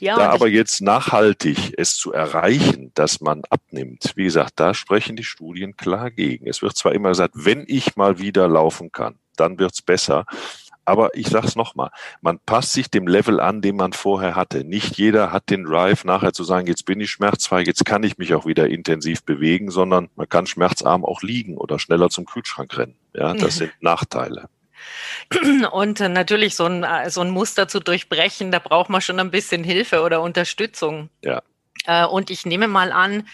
Ja, 0.00 0.16
da 0.16 0.30
aber 0.30 0.48
jetzt 0.48 0.80
nachhaltig 0.80 1.74
es 1.76 1.96
zu 1.96 2.12
erreichen, 2.12 2.90
dass 2.94 3.20
man 3.20 3.42
abnimmt, 3.50 4.12
wie 4.16 4.24
gesagt, 4.24 4.54
da 4.56 4.74
sprechen 4.74 5.16
die 5.16 5.24
Studien 5.24 5.76
klar 5.76 6.10
gegen. 6.10 6.46
Es 6.46 6.62
wird 6.62 6.76
zwar 6.76 6.92
immer 6.92 7.10
gesagt, 7.10 7.34
wenn 7.36 7.64
ich 7.66 7.96
mal 7.96 8.18
wieder 8.18 8.48
laufen 8.48 8.92
kann, 8.92 9.18
dann 9.36 9.58
wird's 9.58 9.82
besser. 9.82 10.26
Aber 10.84 11.16
ich 11.16 11.28
sage 11.28 11.46
es 11.46 11.54
nochmal, 11.54 11.90
man 12.22 12.40
passt 12.44 12.72
sich 12.72 12.90
dem 12.90 13.06
Level 13.06 13.38
an, 13.38 13.62
den 13.62 13.76
man 13.76 13.92
vorher 13.92 14.34
hatte. 14.34 14.64
Nicht 14.64 14.96
jeder 14.98 15.30
hat 15.30 15.48
den 15.48 15.64
Drive, 15.64 16.04
nachher 16.04 16.32
zu 16.32 16.42
sagen, 16.42 16.66
jetzt 16.66 16.86
bin 16.86 17.00
ich 17.00 17.10
schmerzfrei, 17.10 17.62
jetzt 17.62 17.84
kann 17.84 18.02
ich 18.02 18.18
mich 18.18 18.34
auch 18.34 18.46
wieder 18.46 18.68
intensiv 18.68 19.22
bewegen, 19.22 19.70
sondern 19.70 20.08
man 20.16 20.28
kann 20.28 20.46
schmerzarm 20.46 21.04
auch 21.04 21.22
liegen 21.22 21.56
oder 21.56 21.78
schneller 21.78 22.10
zum 22.10 22.24
Kühlschrank 22.24 22.76
rennen. 22.76 22.96
Ja, 23.14 23.32
das 23.34 23.56
sind 23.58 23.72
Nachteile. 23.80 24.48
Und 25.72 26.00
natürlich 26.00 26.56
so 26.56 26.66
ein, 26.66 26.84
äh, 26.84 27.10
so 27.10 27.20
ein 27.20 27.30
Muster 27.30 27.68
zu 27.68 27.80
durchbrechen, 27.80 28.50
da 28.50 28.58
braucht 28.58 28.90
man 28.90 29.00
schon 29.00 29.20
ein 29.20 29.30
bisschen 29.30 29.64
Hilfe 29.64 30.02
oder 30.02 30.20
Unterstützung. 30.22 31.10
Ja. 31.22 31.42
Äh, 31.86 32.06
und 32.06 32.30
ich 32.30 32.46
nehme 32.46 32.68
mal 32.68 32.92
an, 32.92 33.26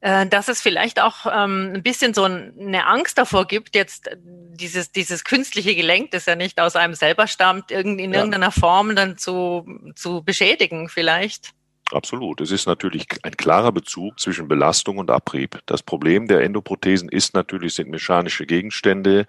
äh, 0.00 0.26
dass 0.26 0.48
es 0.48 0.60
vielleicht 0.60 1.00
auch 1.00 1.26
ähm, 1.26 1.72
ein 1.74 1.82
bisschen 1.82 2.12
so 2.12 2.24
eine 2.24 2.86
Angst 2.86 3.18
davor 3.18 3.46
gibt, 3.46 3.76
jetzt 3.76 4.10
dieses, 4.16 4.90
dieses 4.90 5.24
künstliche 5.24 5.74
Gelenk, 5.76 6.10
das 6.10 6.26
ja 6.26 6.34
nicht 6.34 6.60
aus 6.60 6.74
einem 6.76 6.94
selber 6.94 7.28
stammt, 7.28 7.70
in 7.70 7.98
irgendeiner 7.98 8.50
Form 8.50 8.96
dann 8.96 9.16
zu, 9.16 9.64
zu 9.94 10.22
beschädigen 10.24 10.88
vielleicht. 10.88 11.52
Absolut. 11.92 12.40
Es 12.40 12.50
ist 12.50 12.66
natürlich 12.66 13.06
ein 13.22 13.36
klarer 13.36 13.70
Bezug 13.70 14.18
zwischen 14.18 14.48
Belastung 14.48 14.98
und 14.98 15.10
Abrieb. 15.10 15.60
Das 15.66 15.82
Problem 15.82 16.26
der 16.26 16.42
Endoprothesen 16.42 17.08
ist 17.08 17.34
natürlich, 17.34 17.74
sind 17.74 17.90
mechanische 17.90 18.46
Gegenstände, 18.46 19.26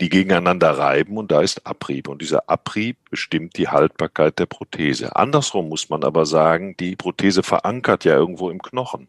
die 0.00 0.08
gegeneinander 0.08 0.70
reiben 0.78 1.18
und 1.18 1.30
da 1.30 1.42
ist 1.42 1.66
Abrieb. 1.66 2.08
Und 2.08 2.22
dieser 2.22 2.48
Abrieb 2.48 2.96
bestimmt 3.10 3.58
die 3.58 3.68
Haltbarkeit 3.68 4.38
der 4.38 4.46
Prothese. 4.46 5.16
Andersrum 5.16 5.68
muss 5.68 5.90
man 5.90 6.04
aber 6.04 6.26
sagen, 6.26 6.76
die 6.78 6.96
Prothese 6.96 7.42
verankert 7.42 8.04
ja 8.04 8.14
irgendwo 8.14 8.50
im 8.50 8.62
Knochen. 8.62 9.08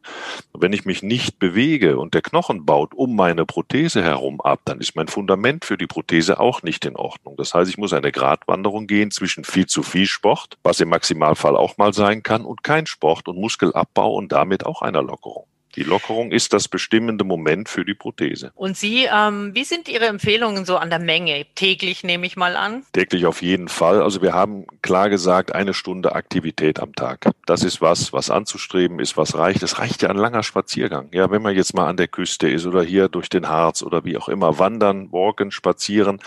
Wenn 0.53 0.73
ich 0.73 0.85
mich 0.85 1.03
nicht 1.03 1.39
bewege 1.39 1.97
und 1.97 2.13
der 2.13 2.21
Knochen 2.21 2.65
baut 2.65 2.93
um 2.93 3.15
meine 3.15 3.45
Prothese 3.45 4.03
herum 4.03 4.41
ab, 4.41 4.61
dann 4.65 4.79
ist 4.79 4.95
mein 4.95 5.07
Fundament 5.07 5.65
für 5.65 5.77
die 5.77 5.87
Prothese 5.87 6.39
auch 6.39 6.63
nicht 6.63 6.85
in 6.85 6.95
Ordnung. 6.95 7.35
Das 7.37 7.53
heißt, 7.53 7.69
ich 7.69 7.77
muss 7.77 7.93
eine 7.93 8.11
Gratwanderung 8.11 8.87
gehen 8.87 9.11
zwischen 9.11 9.43
viel 9.43 9.67
zu 9.67 9.83
viel 9.83 10.07
Sport, 10.07 10.57
was 10.63 10.79
im 10.79 10.89
Maximalfall 10.89 11.55
auch 11.55 11.77
mal 11.77 11.93
sein 11.93 12.23
kann, 12.23 12.43
und 12.43 12.63
kein 12.63 12.87
Sport 12.87 13.27
und 13.27 13.37
Muskelabbau 13.37 14.13
und 14.13 14.31
damit 14.31 14.65
auch 14.65 14.81
einer 14.81 15.03
Lockerung. 15.03 15.50
Die 15.75 15.83
Lockerung 15.83 16.31
ist 16.31 16.53
das 16.53 16.67
bestimmende 16.67 17.23
Moment 17.23 17.69
für 17.69 17.85
die 17.85 17.93
Prothese. 17.93 18.51
Und 18.55 18.77
Sie, 18.77 19.07
ähm, 19.11 19.51
wie 19.53 19.63
sind 19.63 19.87
Ihre 19.87 20.05
Empfehlungen 20.05 20.65
so 20.65 20.77
an 20.77 20.89
der 20.89 20.99
Menge? 20.99 21.45
Täglich 21.55 22.03
nehme 22.03 22.25
ich 22.25 22.35
mal 22.35 22.55
an? 22.55 22.83
Täglich 22.93 23.25
auf 23.25 23.41
jeden 23.41 23.67
Fall. 23.67 24.01
Also 24.01 24.21
wir 24.21 24.33
haben 24.33 24.65
klar 24.81 25.09
gesagt, 25.09 25.53
eine 25.53 25.73
Stunde 25.73 26.13
Aktivität 26.13 26.79
am 26.79 26.93
Tag. 26.93 27.29
Das 27.45 27.63
ist 27.63 27.81
was, 27.81 28.11
was 28.13 28.29
anzustreben 28.29 28.99
ist, 28.99 29.17
was 29.17 29.35
reicht. 29.35 29.63
Es 29.63 29.79
reicht 29.79 30.01
ja 30.01 30.09
ein 30.09 30.17
langer 30.17 30.43
Spaziergang. 30.43 31.09
Ja, 31.13 31.31
wenn 31.31 31.41
man 31.41 31.55
jetzt 31.55 31.73
mal 31.73 31.87
an 31.87 31.97
der 31.97 32.07
Küste 32.07 32.49
ist 32.49 32.65
oder 32.65 32.83
hier 32.83 33.07
durch 33.07 33.29
den 33.29 33.47
Harz 33.47 33.81
oder 33.81 34.03
wie 34.03 34.17
auch 34.17 34.29
immer, 34.29 34.59
wandern, 34.59 35.11
walken, 35.11 35.51
spazieren. 35.51 36.19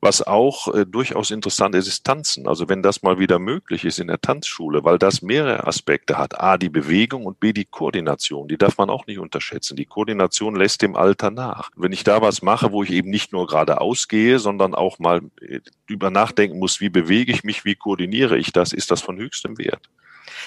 Was 0.00 0.22
auch 0.22 0.72
äh, 0.74 0.84
durchaus 0.84 1.30
interessant 1.30 1.74
ist, 1.74 1.88
ist 1.88 2.04
tanzen. 2.04 2.46
Also 2.46 2.68
wenn 2.68 2.82
das 2.82 3.02
mal 3.02 3.18
wieder 3.18 3.38
möglich 3.38 3.84
ist 3.84 3.98
in 3.98 4.08
der 4.08 4.20
Tanzschule, 4.20 4.84
weil 4.84 4.98
das 4.98 5.22
mehrere 5.22 5.66
Aspekte 5.66 6.18
hat. 6.18 6.40
A, 6.40 6.58
die 6.58 6.68
Bewegung 6.68 7.24
und 7.24 7.40
B, 7.40 7.52
die 7.52 7.64
Koordination. 7.64 8.48
Die 8.48 8.58
darf 8.58 8.73
darf 8.74 8.78
man 8.78 8.90
auch 8.90 9.06
nicht 9.06 9.18
unterschätzen. 9.18 9.76
Die 9.76 9.84
Koordination 9.84 10.56
lässt 10.56 10.82
dem 10.82 10.96
Alter 10.96 11.30
nach. 11.30 11.70
Wenn 11.76 11.92
ich 11.92 12.02
da 12.02 12.20
was 12.20 12.42
mache, 12.42 12.72
wo 12.72 12.82
ich 12.82 12.90
eben 12.90 13.08
nicht 13.08 13.32
nur 13.32 13.46
geradeaus 13.46 14.08
gehe, 14.08 14.38
sondern 14.40 14.74
auch 14.74 14.98
mal 14.98 15.20
äh, 15.40 15.60
über 15.86 16.10
nachdenken 16.10 16.58
muss, 16.58 16.80
wie 16.80 16.88
bewege 16.88 17.30
ich 17.30 17.44
mich, 17.44 17.64
wie 17.64 17.76
koordiniere 17.76 18.36
ich 18.36 18.52
das, 18.52 18.72
ist 18.72 18.90
das 18.90 19.00
von 19.00 19.16
höchstem 19.16 19.58
Wert. 19.58 19.88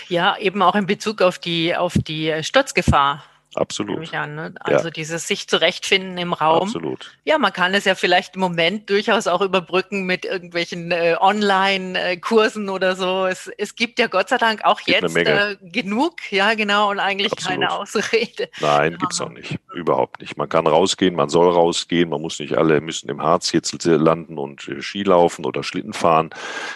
Ja, 0.10 0.38
eben 0.38 0.62
auch 0.62 0.76
in 0.76 0.86
Bezug 0.86 1.22
auf 1.22 1.40
die, 1.40 1.76
auf 1.76 1.94
die 1.94 2.34
Sturzgefahr. 2.42 3.24
Absolut. 3.58 4.14
An, 4.14 4.36
ne? 4.36 4.54
Also 4.60 4.86
ja. 4.86 4.92
dieses 4.92 5.28
sich 5.28 5.48
zurechtfinden 5.48 6.18
im 6.18 6.34
Raum. 6.34 6.64
Absolut. 6.64 7.18
Ja, 7.26 7.38
man 7.38 7.52
kann 7.52 7.74
es 7.74 7.86
ja 7.86 7.96
vielleicht 7.96 8.36
im 8.36 8.42
Moment 8.42 8.90
durchaus 8.90 9.26
auch 9.28 9.42
überbrücken 9.42 10.06
mit 10.06 10.26
irgendwelchen 10.26 10.92
äh, 10.92 11.16
Online-Kursen 11.20 12.70
oder 12.70 12.96
so. 12.96 13.26
Es, 13.26 13.50
es 13.58 13.76
gibt 13.76 13.98
ja 14.00 14.08
Gott 14.08 14.30
sei 14.30 14.38
Dank 14.38 14.64
auch 14.64 14.80
jetzt 14.82 15.16
äh, 15.16 15.58
genug, 15.62 16.32
ja 16.32 16.54
genau, 16.54 16.92
und 16.92 17.00
eigentlich 17.00 17.32
Absolut. 17.32 17.62
keine 17.62 17.72
Ausrede. 17.72 18.50
Nein, 18.60 18.98
gibt's 18.98 19.20
auch 19.22 19.30
nicht. 19.30 19.58
Überhaupt 19.74 20.22
nicht. 20.22 20.38
Man 20.38 20.50
kann 20.50 20.68
rausgehen, 20.68 21.16
man 21.16 21.30
soll 21.30 21.52
rausgehen, 21.52 22.10
man 22.10 22.22
muss 22.22 22.40
nicht 22.40 22.56
alle 22.56 22.80
müssen 22.80 23.10
im 23.10 23.22
Harz 23.22 23.52
jetzt 23.52 23.74
landen 23.86 24.38
und 24.38 24.68
äh, 24.68 24.82
Ski 24.82 25.04
laufen 25.04 25.46
oder 25.46 25.64
Schlitten 25.64 25.94
fahren. 25.94 26.30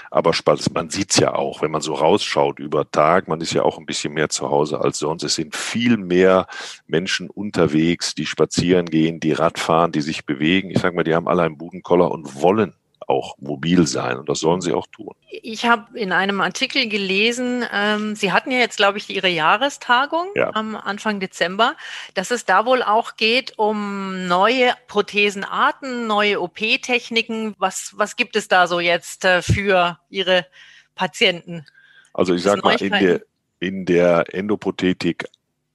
Aber 0.10 0.34
man 0.74 0.90
sieht's 0.90 1.18
ja 1.18 1.36
auch, 1.36 1.62
wenn 1.62 1.72
man 1.72 1.82
so 1.82 1.94
rausschaut 1.94 2.60
über 2.60 2.90
Tag, 2.90 3.28
man 3.28 3.40
ist 3.40 3.54
ja 3.54 3.64
auch 3.64 3.78
ein 3.78 3.86
bisschen 3.86 4.14
mehr 4.14 4.30
zu 4.30 4.50
Hause 4.50 4.82
als 4.82 5.00
sonst. 5.00 5.24
Es 5.24 5.36
sind 5.36 5.56
viel 5.56 5.98
mehr 5.98 6.48
Menschen 6.88 7.30
unterwegs, 7.30 8.16
die 8.16 8.26
spazieren 8.26 8.86
gehen, 8.86 9.20
die 9.20 9.34
Radfahren, 9.34 9.92
die 9.92 10.02
sich 10.02 10.26
bewegen. 10.26 10.72
Ich 10.72 10.80
sage 10.80 10.96
mal, 10.96 11.04
die 11.04 11.16
haben 11.16 11.28
alle 11.28 11.44
einen 11.44 11.58
Budenkoller 11.58 12.12
und 12.12 12.42
wollen 12.42 12.74
auch 13.12 13.38
mobil 13.40 13.86
sein 13.88 14.18
und 14.18 14.30
das 14.30 14.40
sollen 14.40 14.62
sie 14.62 14.74
auch 14.74 14.88
tun. 14.88 15.14
Ich 15.30 15.66
habe 15.66 16.00
in 16.00 16.12
einem 16.12 16.40
Artikel 16.40 16.88
gelesen, 16.88 17.66
ähm, 17.72 18.16
Sie 18.16 18.32
hatten 18.32 18.52
ja 18.52 18.60
jetzt, 18.60 18.78
glaube 18.78 18.98
ich, 18.98 19.10
Ihre 19.10 19.28
Jahrestagung 19.28 20.28
ja. 20.36 20.54
am 20.54 20.76
Anfang 20.76 21.20
Dezember, 21.20 21.76
dass 22.14 22.32
es 22.32 22.46
da 22.46 22.66
wohl 22.66 22.82
auch 22.82 23.18
geht 23.18 23.58
um 23.58 24.28
neue 24.28 24.74
Prothesenarten, 24.88 26.08
neue 26.08 26.42
OP-Techniken. 26.42 27.56
Was, 27.58 27.94
was 27.96 28.16
gibt 28.16 28.36
es 28.36 28.48
da 28.48 28.68
so 28.68 28.80
jetzt 28.80 29.26
äh, 29.26 29.42
für 29.42 30.00
Ihre 30.10 30.46
Patienten? 30.96 31.66
Also 32.14 32.34
ich 32.34 32.44
sage 32.44 32.62
mal, 32.64 32.82
in 32.82 32.92
der, 32.92 33.22
in 33.60 33.86
der 33.86 34.34
Endoprothetik 34.34 35.26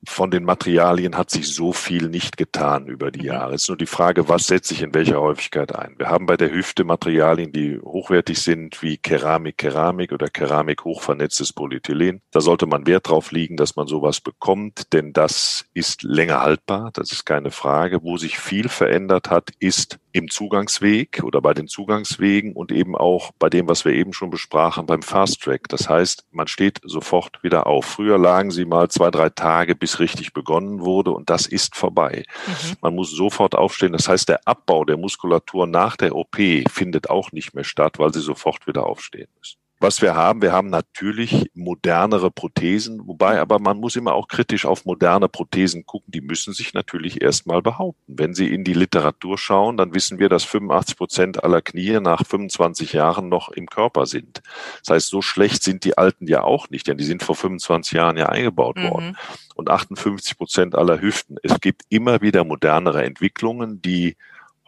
von 0.07 0.31
den 0.31 0.45
Materialien 0.45 1.17
hat 1.17 1.31
sich 1.31 1.55
so 1.55 1.73
viel 1.73 2.09
nicht 2.09 2.37
getan 2.37 2.87
über 2.87 3.11
die 3.11 3.21
mhm. 3.21 3.27
Jahre. 3.27 3.55
Es 3.55 3.63
ist 3.63 3.69
nur 3.69 3.77
die 3.77 3.87
Frage, 3.87 4.29
was 4.29 4.47
setze 4.47 4.75
ich 4.75 4.83
in 4.83 4.95
welcher 4.95 5.21
Häufigkeit 5.21 5.75
ein. 5.75 5.95
Wir 5.99 6.09
haben 6.09 6.27
bei 6.27 6.37
der 6.37 6.51
Hüfte 6.51 6.85
Materialien, 6.85 7.53
die 7.53 7.79
hochwertig 7.79 8.41
sind, 8.41 8.83
wie 8.83 8.97
Keramik, 8.97 9.59
Keramik 9.59 10.13
oder 10.13 10.29
Keramik 10.29 10.85
hochvernetztes 10.85 11.53
Polyethylen. 11.53 12.23
Da 12.31 12.41
sollte 12.41 12.67
man 12.67 12.87
Wert 12.87 13.09
drauf 13.09 13.33
liegen, 13.33 13.57
dass 13.57 13.77
man 13.77 13.87
sowas 13.87 14.21
bekommt, 14.21 14.93
denn 14.93 15.13
das 15.13 15.67
ist 15.75 16.03
länger 16.03 16.41
haltbar. 16.41 16.91
Das 16.95 17.13
ist 17.13 17.25
keine 17.25 17.51
Frage. 17.51 18.03
Wo 18.03 18.17
sich 18.17 18.39
viel 18.39 18.69
verändert 18.69 19.31
hat, 19.31 19.51
ist 19.59 19.99
im 20.17 20.31
Zugangsweg 20.31 21.23
oder 21.23 21.43
bei 21.43 21.53
den 21.53 21.69
Zugangswegen 21.69 22.55
und 22.55 22.73
eben 22.73 22.97
auch 22.97 23.33
bei 23.39 23.51
dem, 23.51 23.69
was 23.69 23.85
wir 23.85 23.93
eben 23.93 24.15
schon 24.15 24.31
besprachen, 24.31 24.87
beim 24.87 25.03
Fast 25.03 25.43
Track. 25.43 25.69
Das 25.69 25.91
heißt, 25.91 26.25
man 26.31 26.47
steht 26.47 26.81
sofort 26.85 27.43
wieder 27.43 27.67
auf. 27.67 27.85
Früher 27.85 28.17
lagen 28.17 28.51
sie 28.51 28.65
mal 28.65 28.89
zwei, 28.89 29.11
drei 29.11 29.29
Tage, 29.29 29.75
bis 29.75 30.01
richtig 30.01 30.33
begonnen 30.33 30.81
wurde 30.81 31.11
und 31.11 31.29
das 31.29 31.47
ist 31.47 31.77
vorbei. 31.77 32.25
Mhm. 32.47 32.77
Man 32.81 32.95
muss 32.95 33.11
sofort 33.11 33.55
aufstehen. 33.55 33.93
Das 33.93 34.09
heißt, 34.09 34.29
der 34.31 34.41
Abbau 34.47 34.87
der 34.87 34.97
Muskulatur 34.97 35.67
nach 35.67 35.97
der 35.97 36.17
OP 36.17 36.37
findet 36.71 37.11
auch 37.11 37.33
nicht 37.33 37.55
mehr 37.55 37.65
statt, 37.65 37.99
weil 37.99 38.15
sie 38.15 38.21
sofort 38.21 38.67
wieder 38.67 38.87
aufstehen 38.87 39.29
müssen. 39.39 39.59
Was 39.79 40.01
wir 40.01 40.15
haben, 40.15 40.41
wir 40.41 40.53
haben 40.53 40.71
natürlich 40.71 41.51
modernere 41.53 42.31
Prothesen, 42.31 43.07
wobei 43.07 43.41
aber 43.41 43.59
man 43.59 43.79
muss 43.79 43.95
immer 43.95 44.15
auch 44.15 44.27
kritisch 44.27 44.65
auf 44.65 44.87
moderne 44.87 45.29
Prothesen 45.29 45.85
gucken. 45.85 46.11
Die 46.13 46.23
müssen 46.23 46.55
sich 46.55 46.73
natürlich 46.73 47.21
erstmal 47.21 47.61
behaupten. 47.61 48.15
Wenn 48.19 48.33
Sie 48.33 48.53
in 48.53 48.65
die 48.65 48.73
Literatur 48.73 49.37
schauen, 49.37 49.77
dann 49.77 49.93
wissen 49.93 50.19
wir, 50.19 50.31
dass 50.31 50.45
85 50.45 50.97
Prozent 50.97 51.45
aller 51.45 51.61
Knie 51.61 52.01
nach 52.01 52.25
25 52.25 52.95
Jahren 52.95 53.29
noch 53.29 53.51
im 53.51 53.67
Körper 53.67 54.07
sind. 54.07 54.41
Das 54.81 54.95
heißt, 54.95 55.09
so 55.09 55.21
schlecht 55.21 55.63
sind 55.63 55.85
die 55.85 55.99
alten 55.99 56.27
ja 56.27 56.43
auch 56.43 56.71
nicht, 56.71 56.87
denn 56.87 56.97
die 56.97 57.05
sind 57.05 57.23
vor 57.23 57.35
25 57.35 57.93
Jahren 57.93 58.17
ja 58.17 58.31
eingebaut 58.31 58.79
mhm. 58.79 58.91
worden. 58.91 59.19
Und 59.57 59.69
58 59.69 60.39
Prozent 60.39 60.75
aller 60.75 61.03
Hüften. 61.03 61.37
Es 61.43 61.61
gibt 61.61 61.83
immer 61.91 62.23
wieder 62.23 62.45
modernere 62.45 63.05
Entwicklungen, 63.05 63.83
die 63.83 64.17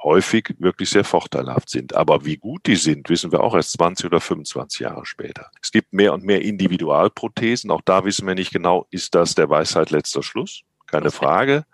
häufig 0.02 0.55
wirklich 0.59 0.90
sehr 0.90 1.05
vorteilhaft 1.05 1.71
sind. 1.71 1.95
Aber 1.95 2.25
wie 2.25 2.37
gut 2.37 2.67
die 2.67 2.76
sind, 2.76 3.09
wissen 3.09 3.33
wir 3.33 3.43
auch 3.43 3.55
erst 3.55 3.73
20 3.73 4.07
oder 4.07 4.21
25 4.21 4.81
Jahre 4.81 5.05
später. 5.07 5.50
Es 5.61 5.73
gibt 5.73 5.93
mehr 5.93 6.14
und 6.14 6.25
mehr 6.25 6.43
Individualprothesen. 6.43 7.71
Auch 7.71 7.83
da 7.85 8.05
wissen 8.05 8.26
wir 8.26 8.35
nicht 8.35 8.52
genau, 8.52 8.87
ist 8.90 9.14
das 9.14 9.35
der 9.35 9.50
Weisheit 9.50 9.90
letzter 9.90 10.23
Schluss? 10.23 10.62
Keine 10.87 11.11
Frage. 11.11 11.64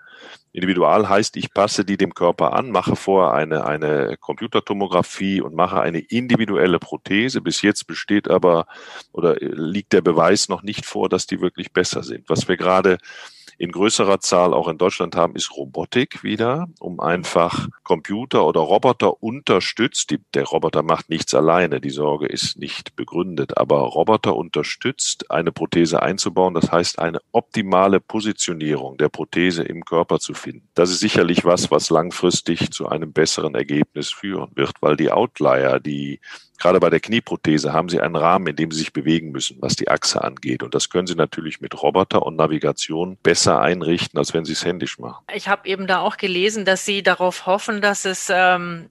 Individual 0.52 1.08
heißt, 1.08 1.36
ich 1.36 1.52
passe 1.52 1.84
die 1.84 1.96
dem 1.96 2.14
Körper 2.14 2.52
an, 2.52 2.70
mache 2.70 2.96
vorher 2.96 3.34
eine, 3.34 3.66
eine 3.66 4.16
Computertomographie 4.16 5.40
und 5.40 5.54
mache 5.54 5.80
eine 5.80 5.98
individuelle 5.98 6.78
Prothese. 6.78 7.40
Bis 7.40 7.60
jetzt 7.62 7.86
besteht 7.86 8.28
aber 8.28 8.66
oder 9.12 9.36
liegt 9.40 9.92
der 9.92 10.00
Beweis 10.00 10.48
noch 10.48 10.62
nicht 10.62 10.86
vor, 10.86 11.08
dass 11.08 11.26
die 11.26 11.40
wirklich 11.40 11.72
besser 11.72 12.02
sind. 12.04 12.28
Was 12.28 12.46
wir 12.46 12.56
gerade 12.56 12.98
in 13.58 13.70
größerer 13.70 14.20
Zahl 14.20 14.54
auch 14.54 14.68
in 14.68 14.78
Deutschland 14.78 15.16
haben, 15.16 15.36
ist 15.36 15.56
Robotik 15.56 16.22
wieder, 16.22 16.68
um 16.80 17.00
einfach 17.00 17.68
Computer 17.82 18.46
oder 18.46 18.60
Roboter 18.60 19.22
unterstützt. 19.22 20.10
Die, 20.10 20.20
der 20.34 20.44
Roboter 20.44 20.82
macht 20.82 21.08
nichts 21.08 21.34
alleine, 21.34 21.80
die 21.80 21.90
Sorge 21.90 22.26
ist 22.26 22.58
nicht 22.58 22.96
begründet, 22.96 23.56
aber 23.58 23.78
Roboter 23.80 24.36
unterstützt, 24.36 25.30
eine 25.30 25.52
Prothese 25.52 26.02
einzubauen. 26.02 26.54
Das 26.54 26.70
heißt, 26.72 26.98
eine 26.98 27.20
optimale 27.32 28.00
Positionierung 28.00 28.96
der 28.98 29.08
Prothese 29.08 29.62
im 29.62 29.84
Körper 29.84 30.18
zu 30.18 30.34
finden. 30.34 30.68
Das 30.74 30.90
ist 30.90 31.00
sicherlich 31.00 31.44
was, 31.44 31.70
was 31.70 31.90
langfristig 31.90 32.70
zu 32.70 32.88
einem 32.88 33.12
besseren 33.12 33.54
Ergebnis 33.54 34.10
führen 34.10 34.50
wird, 34.54 34.74
weil 34.80 34.96
die 34.96 35.10
Outlier, 35.10 35.80
die 35.80 36.20
Gerade 36.58 36.80
bei 36.80 36.90
der 36.90 37.00
Knieprothese 37.00 37.72
haben 37.72 37.88
Sie 37.88 38.00
einen 38.00 38.16
Rahmen, 38.16 38.46
in 38.46 38.56
dem 38.56 38.70
Sie 38.70 38.78
sich 38.78 38.92
bewegen 38.92 39.32
müssen, 39.32 39.58
was 39.60 39.76
die 39.76 39.88
Achse 39.88 40.22
angeht. 40.22 40.62
Und 40.62 40.74
das 40.74 40.88
können 40.88 41.06
Sie 41.06 41.14
natürlich 41.14 41.60
mit 41.60 41.80
Roboter 41.82 42.24
und 42.24 42.36
Navigation 42.36 43.16
besser 43.22 43.60
einrichten, 43.60 44.18
als 44.18 44.34
wenn 44.34 44.44
Sie 44.44 44.52
es 44.52 44.64
händisch 44.64 44.98
machen. 44.98 45.24
Ich 45.34 45.48
habe 45.48 45.68
eben 45.68 45.86
da 45.86 46.00
auch 46.00 46.16
gelesen, 46.16 46.64
dass 46.64 46.84
Sie 46.84 47.02
darauf 47.02 47.46
hoffen, 47.46 47.80
dass 47.80 48.04
es 48.04 48.30
ähm, 48.32 48.88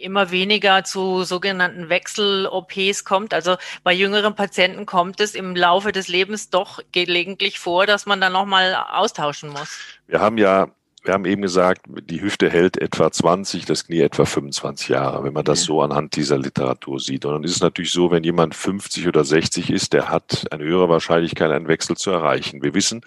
immer 0.00 0.30
weniger 0.30 0.84
zu 0.84 1.24
sogenannten 1.24 1.88
Wechsel-OPs 1.88 3.04
kommt. 3.04 3.34
Also 3.34 3.56
bei 3.82 3.92
jüngeren 3.92 4.34
Patienten 4.34 4.86
kommt 4.86 5.20
es 5.20 5.34
im 5.34 5.56
Laufe 5.56 5.92
des 5.92 6.08
Lebens 6.08 6.50
doch 6.50 6.80
gelegentlich 6.92 7.58
vor, 7.58 7.86
dass 7.86 8.06
man 8.06 8.20
dann 8.20 8.32
nochmal 8.32 8.74
austauschen 8.92 9.50
muss. 9.50 9.78
Wir 10.06 10.20
haben 10.20 10.38
ja 10.38 10.68
wir 11.06 11.14
haben 11.14 11.24
eben 11.24 11.42
gesagt, 11.42 11.82
die 11.86 12.20
Hüfte 12.20 12.50
hält 12.50 12.76
etwa 12.78 13.10
20, 13.10 13.64
das 13.64 13.86
Knie 13.86 14.00
etwa 14.00 14.24
25 14.24 14.88
Jahre, 14.88 15.22
wenn 15.24 15.32
man 15.32 15.44
das 15.44 15.62
so 15.62 15.80
anhand 15.80 16.16
dieser 16.16 16.38
Literatur 16.38 16.98
sieht. 16.98 17.24
Und 17.24 17.34
dann 17.34 17.44
ist 17.44 17.52
es 17.52 17.60
natürlich 17.60 17.92
so, 17.92 18.10
wenn 18.10 18.24
jemand 18.24 18.54
50 18.54 19.06
oder 19.06 19.24
60 19.24 19.70
ist, 19.70 19.92
der 19.92 20.08
hat 20.08 20.46
eine 20.50 20.64
höhere 20.64 20.88
Wahrscheinlichkeit, 20.88 21.50
einen 21.50 21.68
Wechsel 21.68 21.96
zu 21.96 22.10
erreichen. 22.10 22.62
Wir 22.62 22.74
wissen, 22.74 23.02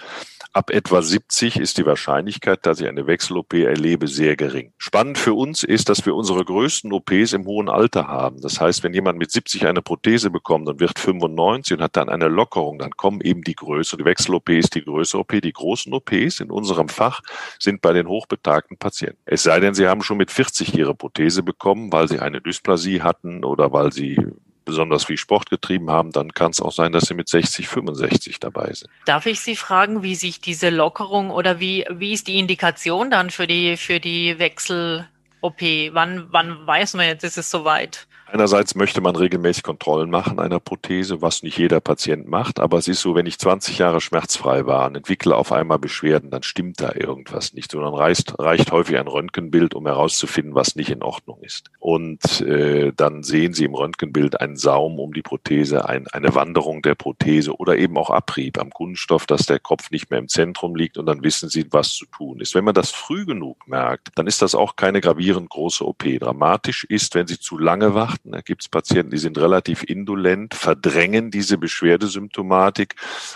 Ab 0.51 0.71
etwa 0.71 1.03
70 1.03 1.57
ist 1.57 1.77
die 1.77 1.85
Wahrscheinlichkeit, 1.85 2.65
dass 2.65 2.81
ich 2.81 2.87
eine 2.87 3.05
Wechsel-OP 3.05 3.53
erlebe, 3.53 4.07
sehr 4.07 4.35
gering. 4.35 4.73
Spannend 4.79 5.19
für 5.19 5.35
uns 5.35 5.63
ist, 5.63 5.89
dass 5.89 6.07
wir 6.07 6.15
unsere 6.15 6.43
größten 6.43 6.91
OPs 6.91 7.33
im 7.33 7.45
hohen 7.45 7.69
Alter 7.69 8.07
haben. 8.07 8.41
Das 8.41 8.59
heißt, 8.59 8.83
wenn 8.83 8.95
jemand 8.95 9.19
mit 9.19 9.29
70 9.29 9.67
eine 9.67 9.83
Prothese 9.83 10.31
bekommt 10.31 10.67
und 10.67 10.79
wird 10.79 10.97
95 10.97 11.77
und 11.77 11.83
hat 11.83 11.95
dann 11.97 12.09
eine 12.09 12.29
Lockerung, 12.29 12.79
dann 12.79 12.89
kommen 12.97 13.21
eben 13.21 13.43
die 13.43 13.53
Größe. 13.53 13.95
Die 13.97 14.05
Wechsel-OP 14.05 14.49
ist 14.49 14.73
die 14.73 14.83
größere 14.83 15.21
OP. 15.21 15.39
Die 15.39 15.53
großen 15.53 15.93
OPs 15.93 16.39
in 16.39 16.49
unserem 16.49 16.89
Fach 16.89 17.21
sind 17.59 17.81
bei 17.81 17.88
den 17.93 18.07
hochbetagten 18.07 18.77
Patienten. 18.77 19.19
Es 19.25 19.43
sei 19.43 19.59
denn, 19.59 19.73
sie 19.73 19.87
haben 19.87 20.01
schon 20.01 20.17
mit 20.17 20.31
40 20.31 20.75
ihre 20.75 20.95
Prothese 20.95 21.43
bekommen, 21.43 21.91
weil 21.91 22.07
sie 22.07 22.19
eine 22.19 22.41
Dysplasie 22.41 23.01
hatten 23.01 23.43
oder 23.43 23.71
weil 23.71 23.91
sie 23.91 24.17
besonders 24.69 25.05
viel 25.05 25.17
Sport 25.17 25.49
getrieben 25.49 25.89
haben, 25.89 26.11
dann 26.11 26.33
kann 26.33 26.51
es 26.51 26.61
auch 26.61 26.71
sein, 26.71 26.91
dass 26.91 27.05
sie 27.05 27.15
mit 27.15 27.27
60, 27.27 27.67
65 27.67 28.39
dabei 28.39 28.71
sind. 28.73 28.89
Darf 29.05 29.25
ich 29.25 29.39
Sie 29.39 29.55
fragen, 29.55 30.03
wie 30.03 30.13
sich 30.13 30.41
diese 30.41 30.69
Lockerung 30.69 31.31
oder 31.31 31.59
wie, 31.59 31.85
wie 31.89 32.13
ist 32.13 32.27
die 32.27 32.37
Indikation 32.37 33.09
dann 33.09 33.31
für 33.31 33.47
die, 33.47 33.77
für 33.77 33.99
die 33.99 34.37
Wechsel-OP? 34.37 35.61
Wann, 35.91 36.27
wann 36.29 36.67
weiß 36.67 36.93
man 36.93 37.07
jetzt, 37.07 37.23
ist 37.23 37.37
es 37.37 37.49
soweit? 37.49 38.07
Einerseits 38.31 38.75
möchte 38.75 39.01
man 39.01 39.15
regelmäßig 39.15 39.63
Kontrollen 39.63 40.11
machen 40.11 40.39
einer 40.39 40.59
Prothese, 40.59 41.23
was 41.23 41.41
nicht 41.41 41.57
jeder 41.57 41.79
Patient 41.79 42.27
macht, 42.27 42.59
aber 42.59 42.77
es 42.77 42.87
ist 42.87 43.01
so, 43.01 43.15
wenn 43.15 43.25
ich 43.25 43.39
20 43.39 43.79
Jahre 43.79 44.01
schmerzfrei 44.01 44.67
war 44.67 44.85
und 44.85 44.97
entwickle 44.97 45.35
auf 45.35 45.51
einmal 45.51 45.79
Beschwerden, 45.79 46.29
dann 46.29 46.43
stimmt 46.43 46.79
da 46.79 46.91
irgendwas 46.93 47.53
nicht, 47.53 47.71
sondern 47.71 47.95
reicht, 47.95 48.37
reicht 48.37 48.71
häufig 48.71 48.99
ein 48.99 49.07
Röntgenbild, 49.07 49.73
um 49.73 49.87
herauszufinden, 49.87 50.53
was 50.53 50.75
nicht 50.75 50.91
in 50.91 51.01
Ordnung 51.01 51.39
ist. 51.41 51.71
Und 51.79 52.41
äh, 52.41 52.93
dann 52.95 53.23
sehen 53.23 53.53
Sie 53.53 53.65
im 53.65 53.73
Röntgenbild 53.73 54.39
einen 54.39 54.57
Saum 54.57 54.99
um 54.99 55.11
die 55.11 55.23
Prothese, 55.23 55.89
ein, 55.89 56.05
eine 56.07 56.35
Wanderung 56.35 56.83
der 56.83 56.93
Prothese 56.93 57.55
oder 57.55 57.77
eben 57.77 57.97
auch 57.97 58.11
Abrieb 58.11 58.59
am 58.59 58.69
Kunststoff, 58.69 59.25
dass 59.25 59.47
der 59.47 59.59
Kopf 59.59 59.89
nicht 59.89 60.11
mehr 60.11 60.19
im 60.19 60.27
Zentrum 60.27 60.75
liegt 60.75 60.99
und 60.99 61.07
dann 61.07 61.23
wissen 61.23 61.49
Sie, 61.49 61.65
was 61.71 61.93
zu 61.93 62.05
tun 62.05 62.41
ist. 62.41 62.53
Wenn 62.53 62.63
man 62.65 62.75
das 62.75 62.91
früh 62.91 63.25
genug 63.25 63.67
merkt, 63.67 64.09
dann 64.15 64.27
ist 64.27 64.43
das 64.43 64.53
auch 64.53 64.75
keine 64.75 65.01
gravierend 65.01 65.49
große 65.49 65.83
OP. 65.83 66.03
Dramatisch 66.19 66.83
ist, 66.83 67.15
wenn 67.15 67.25
Sie 67.25 67.39
zu 67.39 67.57
lange 67.57 67.95
wacht, 67.95 68.18
beobachten. 68.19 68.31
Da 68.31 68.41
gibt 68.41 68.61
es 68.61 68.69
Patienten, 68.69 69.11
die 69.11 69.17
sind 69.17 69.37
relativ 69.37 69.83
indolent, 69.83 70.53
verdrängen 70.53 71.31
diese 71.31 71.57
Beschwerdesymptomatik 71.57 72.95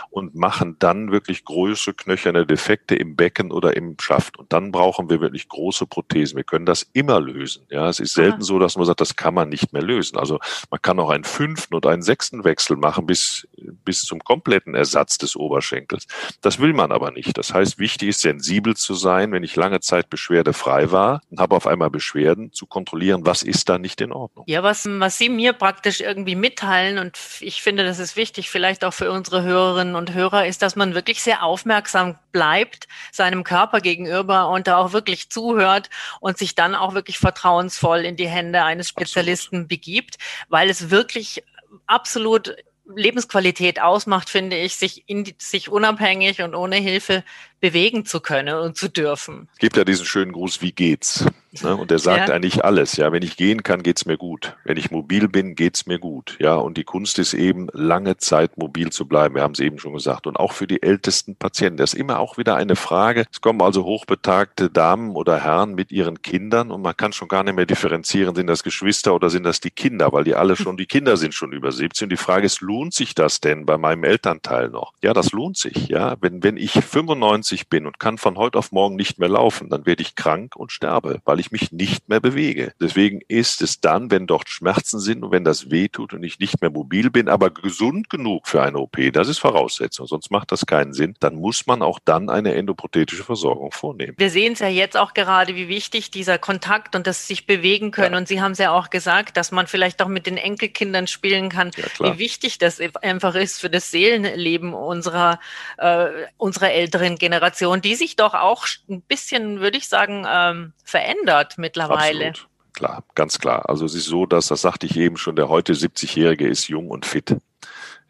und 0.09 0.35
machen 0.35 0.77
dann 0.79 1.11
wirklich 1.11 1.45
große 1.45 1.93
knöcherne 1.93 2.45
Defekte 2.45 2.95
im 2.95 3.15
Becken 3.15 3.51
oder 3.51 3.75
im 3.75 3.95
Schaft. 3.99 4.37
Und 4.37 4.53
dann 4.53 4.71
brauchen 4.71 5.09
wir 5.09 5.21
wirklich 5.21 5.49
große 5.49 5.85
Prothesen. 5.87 6.37
Wir 6.37 6.43
können 6.43 6.65
das 6.65 6.87
immer 6.93 7.19
lösen. 7.19 7.65
Ja, 7.69 7.89
es 7.89 7.99
ist 7.99 8.13
selten 8.13 8.41
so, 8.41 8.59
dass 8.59 8.75
man 8.75 8.85
sagt, 8.85 9.01
das 9.01 9.15
kann 9.15 9.33
man 9.33 9.49
nicht 9.49 9.73
mehr 9.73 9.83
lösen. 9.83 10.17
Also 10.17 10.39
man 10.69 10.81
kann 10.81 10.99
auch 10.99 11.09
einen 11.09 11.23
fünften 11.23 11.75
und 11.75 11.85
einen 11.85 12.01
sechsten 12.01 12.43
Wechsel 12.43 12.77
machen 12.77 13.05
bis, 13.05 13.47
bis 13.85 14.03
zum 14.03 14.19
kompletten 14.23 14.75
Ersatz 14.75 15.17
des 15.17 15.35
Oberschenkels. 15.35 16.07
Das 16.41 16.59
will 16.59 16.73
man 16.73 16.91
aber 16.91 17.11
nicht. 17.11 17.37
Das 17.37 17.53
heißt, 17.53 17.79
wichtig 17.79 18.09
ist, 18.09 18.21
sensibel 18.21 18.75
zu 18.75 18.93
sein, 18.93 19.31
wenn 19.31 19.43
ich 19.43 19.55
lange 19.55 19.79
Zeit 19.79 20.09
beschwerdefrei 20.09 20.91
war 20.91 21.21
und 21.29 21.39
habe 21.39 21.55
auf 21.55 21.67
einmal 21.67 21.89
Beschwerden, 21.89 22.51
zu 22.51 22.65
kontrollieren, 22.65 23.25
was 23.25 23.43
ist 23.43 23.69
da 23.69 23.77
nicht 23.77 24.01
in 24.01 24.11
Ordnung. 24.11 24.45
Ja, 24.47 24.63
was 24.73 24.99
was, 24.99 25.17
Sie 25.17 25.29
mir 25.29 25.53
praktisch 25.53 26.01
irgendwie 26.01 26.35
mitteilen, 26.35 26.97
und 26.97 27.17
ich 27.39 27.61
finde, 27.61 27.83
das 27.83 27.99
ist 27.99 28.15
wichtig, 28.15 28.49
vielleicht 28.49 28.83
auch 28.83 28.93
für 28.93 29.11
unsere 29.11 29.43
Hörerinnen 29.43 29.95
und 29.95 30.13
Hörer, 30.13 30.47
ist, 30.47 30.61
dass 30.61 30.75
man 30.75 30.95
wirklich 30.95 31.21
sehr 31.21 31.43
aufmerksam 31.43 32.17
bleibt 32.31 32.87
seinem 33.11 33.43
Körper 33.43 33.79
gegenüber 33.79 34.49
und 34.49 34.67
da 34.67 34.77
auch 34.77 34.91
wirklich 34.91 35.29
zuhört 35.29 35.89
und 36.19 36.37
sich 36.37 36.55
dann 36.55 36.73
auch 36.73 36.95
wirklich 36.95 37.19
vertrauensvoll 37.19 37.99
in 37.99 38.15
die 38.15 38.27
Hände 38.27 38.63
eines 38.63 38.89
Spezialisten 38.89 39.57
absolut. 39.57 39.67
begibt, 39.67 40.17
weil 40.49 40.69
es 40.69 40.89
wirklich 40.89 41.43
absolut 41.85 42.55
Lebensqualität 42.95 43.81
ausmacht, 43.81 44.29
finde 44.29 44.57
ich, 44.57 44.75
sich, 44.75 45.03
in, 45.07 45.31
sich 45.37 45.69
unabhängig 45.69 46.41
und 46.41 46.55
ohne 46.55 46.77
Hilfe 46.77 47.23
bewegen 47.59 48.05
zu 48.05 48.19
können 48.19 48.55
und 48.55 48.77
zu 48.77 48.89
dürfen. 48.89 49.47
Es 49.53 49.59
gibt 49.59 49.77
ja 49.77 49.85
diesen 49.85 50.05
schönen 50.05 50.31
Gruß, 50.31 50.61
wie 50.61 50.71
geht's? 50.71 51.25
Ne? 51.61 51.75
Und 51.75 51.91
der 51.91 51.99
sagt 51.99 52.29
ja. 52.29 52.35
eigentlich 52.35 52.63
alles. 52.63 52.95
Ja, 52.97 53.11
wenn 53.11 53.23
ich 53.23 53.37
gehen 53.37 53.63
kann, 53.63 53.83
geht's 53.83 54.05
mir 54.05 54.17
gut. 54.17 54.55
Wenn 54.63 54.77
ich 54.77 54.91
mobil 54.91 55.27
bin, 55.27 55.55
geht's 55.55 55.85
mir 55.85 55.99
gut. 55.99 56.37
Ja, 56.39 56.55
und 56.55 56.77
die 56.77 56.83
Kunst 56.83 57.19
ist 57.19 57.33
eben, 57.33 57.67
lange 57.73 58.17
Zeit 58.17 58.57
mobil 58.57 58.91
zu 58.91 59.07
bleiben. 59.07 59.35
Wir 59.35 59.43
haben 59.43 59.53
es 59.53 59.59
eben 59.59 59.79
schon 59.79 59.93
gesagt. 59.93 60.27
Und 60.27 60.37
auch 60.37 60.51
für 60.51 60.67
die 60.67 60.81
ältesten 60.81 61.35
Patienten. 61.35 61.77
Das 61.77 61.93
ist 61.93 61.99
immer 61.99 62.19
auch 62.19 62.37
wieder 62.37 62.55
eine 62.55 62.75
Frage. 62.75 63.25
Es 63.31 63.41
kommen 63.41 63.61
also 63.61 63.83
hochbetagte 63.83 64.69
Damen 64.69 65.15
oder 65.15 65.43
Herren 65.43 65.75
mit 65.75 65.91
ihren 65.91 66.21
Kindern 66.21 66.71
und 66.71 66.81
man 66.81 66.95
kann 66.95 67.13
schon 67.13 67.27
gar 67.27 67.43
nicht 67.43 67.55
mehr 67.55 67.65
differenzieren, 67.65 68.35
sind 68.35 68.47
das 68.47 68.63
Geschwister 68.63 69.13
oder 69.13 69.29
sind 69.29 69.43
das 69.43 69.59
die 69.59 69.71
Kinder, 69.71 70.11
weil 70.11 70.23
die 70.23 70.35
alle 70.35 70.55
schon, 70.55 70.77
die 70.77 70.85
Kinder 70.85 71.17
sind 71.17 71.33
schon 71.33 71.51
über 71.51 71.71
17. 71.71 72.05
Und 72.05 72.09
die 72.09 72.17
Frage 72.17 72.45
ist, 72.45 72.61
lohnt 72.61 72.93
sich 72.93 73.15
das 73.15 73.39
denn 73.39 73.65
bei 73.65 73.77
meinem 73.77 74.03
Elternteil 74.03 74.69
noch? 74.69 74.93
Ja, 75.01 75.13
das 75.13 75.31
lohnt 75.31 75.57
sich. 75.57 75.87
Ja, 75.87 76.15
wenn, 76.21 76.43
wenn 76.43 76.57
ich 76.57 76.71
95 76.71 77.69
bin 77.69 77.85
und 77.85 77.99
kann 77.99 78.17
von 78.17 78.37
heute 78.37 78.57
auf 78.57 78.71
morgen 78.71 78.95
nicht 78.95 79.19
mehr 79.19 79.29
laufen, 79.29 79.69
dann 79.69 79.85
werde 79.85 80.01
ich 80.01 80.15
krank 80.15 80.55
und 80.55 80.71
sterbe, 80.71 81.19
weil 81.25 81.39
ich 81.39 81.42
mich 81.51 81.71
nicht 81.71 82.09
mehr 82.09 82.19
bewege. 82.19 82.73
Deswegen 82.79 83.21
ist 83.27 83.61
es 83.61 83.79
dann, 83.79 84.11
wenn 84.11 84.27
dort 84.27 84.49
Schmerzen 84.49 84.99
sind 84.99 85.23
und 85.23 85.31
wenn 85.31 85.43
das 85.43 85.71
weh 85.71 85.87
tut 85.87 86.13
und 86.13 86.23
ich 86.23 86.39
nicht 86.39 86.61
mehr 86.61 86.69
mobil 86.69 87.09
bin, 87.09 87.29
aber 87.29 87.51
gesund 87.51 88.09
genug 88.09 88.47
für 88.47 88.61
eine 88.61 88.79
OP, 88.79 88.97
das 89.11 89.27
ist 89.27 89.39
Voraussetzung, 89.39 90.07
sonst 90.07 90.31
macht 90.31 90.51
das 90.51 90.65
keinen 90.65 90.93
Sinn, 90.93 91.15
dann 91.19 91.35
muss 91.35 91.67
man 91.67 91.81
auch 91.81 91.99
dann 92.03 92.29
eine 92.29 92.53
endoprothetische 92.53 93.23
Versorgung 93.23 93.71
vornehmen. 93.71 94.13
Wir 94.17 94.29
sehen 94.29 94.53
es 94.53 94.59
ja 94.59 94.67
jetzt 94.67 94.97
auch 94.97 95.13
gerade, 95.13 95.55
wie 95.55 95.67
wichtig 95.67 96.11
dieser 96.11 96.37
Kontakt 96.37 96.95
und 96.95 97.07
das 97.07 97.27
sich 97.27 97.45
bewegen 97.45 97.91
können. 97.91 98.13
Ja. 98.13 98.17
Und 98.19 98.27
Sie 98.27 98.41
haben 98.41 98.53
es 98.53 98.59
ja 98.59 98.71
auch 98.71 98.89
gesagt, 98.89 99.37
dass 99.37 99.51
man 99.51 99.67
vielleicht 99.67 100.01
auch 100.01 100.07
mit 100.07 100.25
den 100.25 100.37
Enkelkindern 100.37 101.07
spielen 101.07 101.49
kann, 101.49 101.71
ja, 101.75 102.13
wie 102.13 102.19
wichtig 102.19 102.57
das 102.57 102.79
einfach 103.01 103.35
ist 103.35 103.59
für 103.59 103.69
das 103.69 103.91
Seelenleben 103.91 104.73
unserer, 104.73 105.39
äh, 105.77 106.07
unserer 106.37 106.71
älteren 106.71 107.17
Generation, 107.17 107.81
die 107.81 107.95
sich 107.95 108.15
doch 108.15 108.33
auch 108.33 108.65
ein 108.89 109.01
bisschen, 109.01 109.59
würde 109.59 109.77
ich 109.77 109.87
sagen, 109.87 110.25
ähm, 110.29 110.73
verändert 110.83 111.32
mittlerweile. 111.57 112.29
Absolut. 112.29 112.49
Klar, 112.73 113.03
ganz 113.13 113.39
klar. 113.39 113.69
Also 113.69 113.85
es 113.85 113.93
ist 113.93 114.05
so, 114.05 114.25
dass, 114.25 114.47
das 114.47 114.61
sagte 114.61 114.87
ich 114.87 114.97
eben 114.97 115.17
schon, 115.17 115.35
der 115.35 115.47
heute 115.47 115.73
70-Jährige 115.73 116.47
ist 116.47 116.67
jung 116.67 116.89
und 116.89 117.05
fit. 117.05 117.37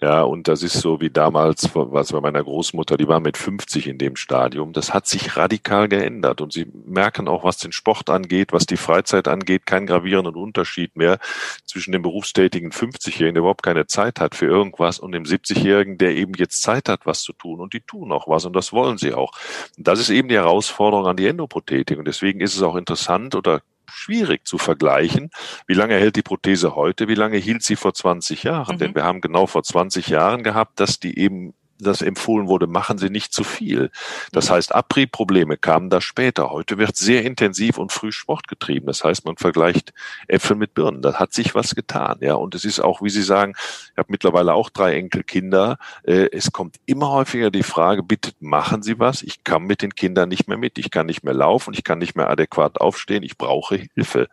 Ja, 0.03 0.23
und 0.23 0.49
das 0.49 0.63
ist 0.63 0.81
so 0.81 0.99
wie 0.99 1.09
damals, 1.09 1.69
was 1.75 2.11
bei 2.11 2.19
meiner 2.19 2.43
Großmutter, 2.43 2.97
die 2.97 3.07
war 3.07 3.21
mit 3.21 3.37
50 3.37 3.87
in 3.87 3.97
dem 3.97 4.17
Stadium. 4.17 4.73
Das 4.73 4.93
hat 4.93 5.07
sich 5.07 5.37
radikal 5.37 5.87
geändert. 5.87 6.41
Und 6.41 6.51
sie 6.51 6.67
merken 6.85 7.29
auch, 7.29 7.45
was 7.45 7.57
den 7.59 7.71
Sport 7.71 8.09
angeht, 8.09 8.51
was 8.51 8.65
die 8.65 8.75
Freizeit 8.75 9.29
angeht, 9.29 9.65
keinen 9.65 9.87
gravierenden 9.87 10.35
Unterschied 10.35 10.97
mehr 10.97 11.19
zwischen 11.65 11.93
dem 11.93 12.01
berufstätigen 12.01 12.71
50-Jährigen, 12.71 13.35
der 13.35 13.43
überhaupt 13.43 13.63
keine 13.63 13.87
Zeit 13.87 14.19
hat 14.19 14.35
für 14.35 14.45
irgendwas, 14.45 14.99
und 14.99 15.13
dem 15.13 15.23
70-Jährigen, 15.23 15.97
der 15.97 16.17
eben 16.17 16.33
jetzt 16.33 16.61
Zeit 16.61 16.89
hat, 16.89 17.05
was 17.05 17.21
zu 17.21 17.31
tun. 17.31 17.61
Und 17.61 17.71
die 17.71 17.79
tun 17.79 18.11
auch 18.11 18.27
was. 18.27 18.43
Und 18.43 18.57
das 18.57 18.73
wollen 18.73 18.97
sie 18.97 19.13
auch. 19.13 19.31
Und 19.77 19.87
das 19.87 20.01
ist 20.01 20.09
eben 20.09 20.27
die 20.27 20.35
Herausforderung 20.35 21.07
an 21.07 21.15
die 21.15 21.27
Endoprothetik. 21.27 21.97
Und 21.97 22.09
deswegen 22.09 22.41
ist 22.41 22.57
es 22.57 22.61
auch 22.61 22.75
interessant 22.75 23.35
oder 23.35 23.61
schwierig 23.89 24.45
zu 24.45 24.57
vergleichen. 24.57 25.29
Wie 25.67 25.73
lange 25.73 25.95
hält 25.95 26.15
die 26.15 26.21
Prothese 26.21 26.75
heute? 26.75 27.07
Wie 27.07 27.15
lange 27.15 27.37
hielt 27.37 27.63
sie 27.63 27.75
vor 27.75 27.93
20 27.93 28.43
Jahren? 28.43 28.75
Mhm. 28.75 28.79
Denn 28.79 28.95
wir 28.95 29.03
haben 29.03 29.21
genau 29.21 29.47
vor 29.47 29.63
20 29.63 30.07
Jahren 30.07 30.43
gehabt, 30.43 30.79
dass 30.79 30.99
die 30.99 31.17
eben 31.17 31.53
das 31.83 32.01
empfohlen 32.01 32.47
wurde, 32.47 32.67
machen 32.67 32.97
Sie 32.97 33.09
nicht 33.09 33.33
zu 33.33 33.43
viel. 33.43 33.91
Das 34.31 34.49
mhm. 34.49 34.53
heißt, 34.53 34.75
Abriebprobleme 34.75 35.57
kamen 35.57 35.89
da 35.89 36.01
später. 36.01 36.51
Heute 36.51 36.77
wird 36.77 36.95
sehr 36.95 37.23
intensiv 37.23 37.77
und 37.77 37.91
früh 37.91 38.11
Sport 38.11 38.47
getrieben. 38.47 38.87
Das 38.87 39.03
heißt, 39.03 39.25
man 39.25 39.37
vergleicht 39.37 39.93
Äpfel 40.27 40.55
mit 40.55 40.73
Birnen. 40.73 41.01
Da 41.01 41.15
hat 41.15 41.33
sich 41.33 41.55
was 41.55 41.75
getan. 41.75 42.17
Ja, 42.21 42.35
und 42.35 42.55
es 42.55 42.65
ist 42.65 42.79
auch, 42.79 43.01
wie 43.01 43.09
Sie 43.09 43.21
sagen, 43.21 43.53
ich 43.57 43.97
habe 43.97 44.11
mittlerweile 44.11 44.53
auch 44.53 44.69
drei 44.69 44.95
Enkelkinder. 44.95 45.77
Äh, 46.03 46.29
es 46.31 46.51
kommt 46.51 46.77
immer 46.85 47.11
häufiger 47.11 47.51
die 47.51 47.63
Frage, 47.63 48.03
bitte 48.03 48.31
machen 48.39 48.83
Sie 48.83 48.99
was. 48.99 49.21
Ich 49.23 49.43
kann 49.43 49.63
mit 49.63 49.81
den 49.81 49.95
Kindern 49.95 50.29
nicht 50.29 50.47
mehr 50.47 50.57
mit. 50.57 50.77
Ich 50.77 50.91
kann 50.91 51.05
nicht 51.05 51.23
mehr 51.23 51.33
laufen. 51.33 51.73
Ich 51.73 51.83
kann 51.83 51.99
nicht 51.99 52.15
mehr 52.15 52.29
adäquat 52.29 52.81
aufstehen. 52.81 53.23
Ich 53.23 53.37
brauche 53.37 53.75
Hilfe. 53.95 54.27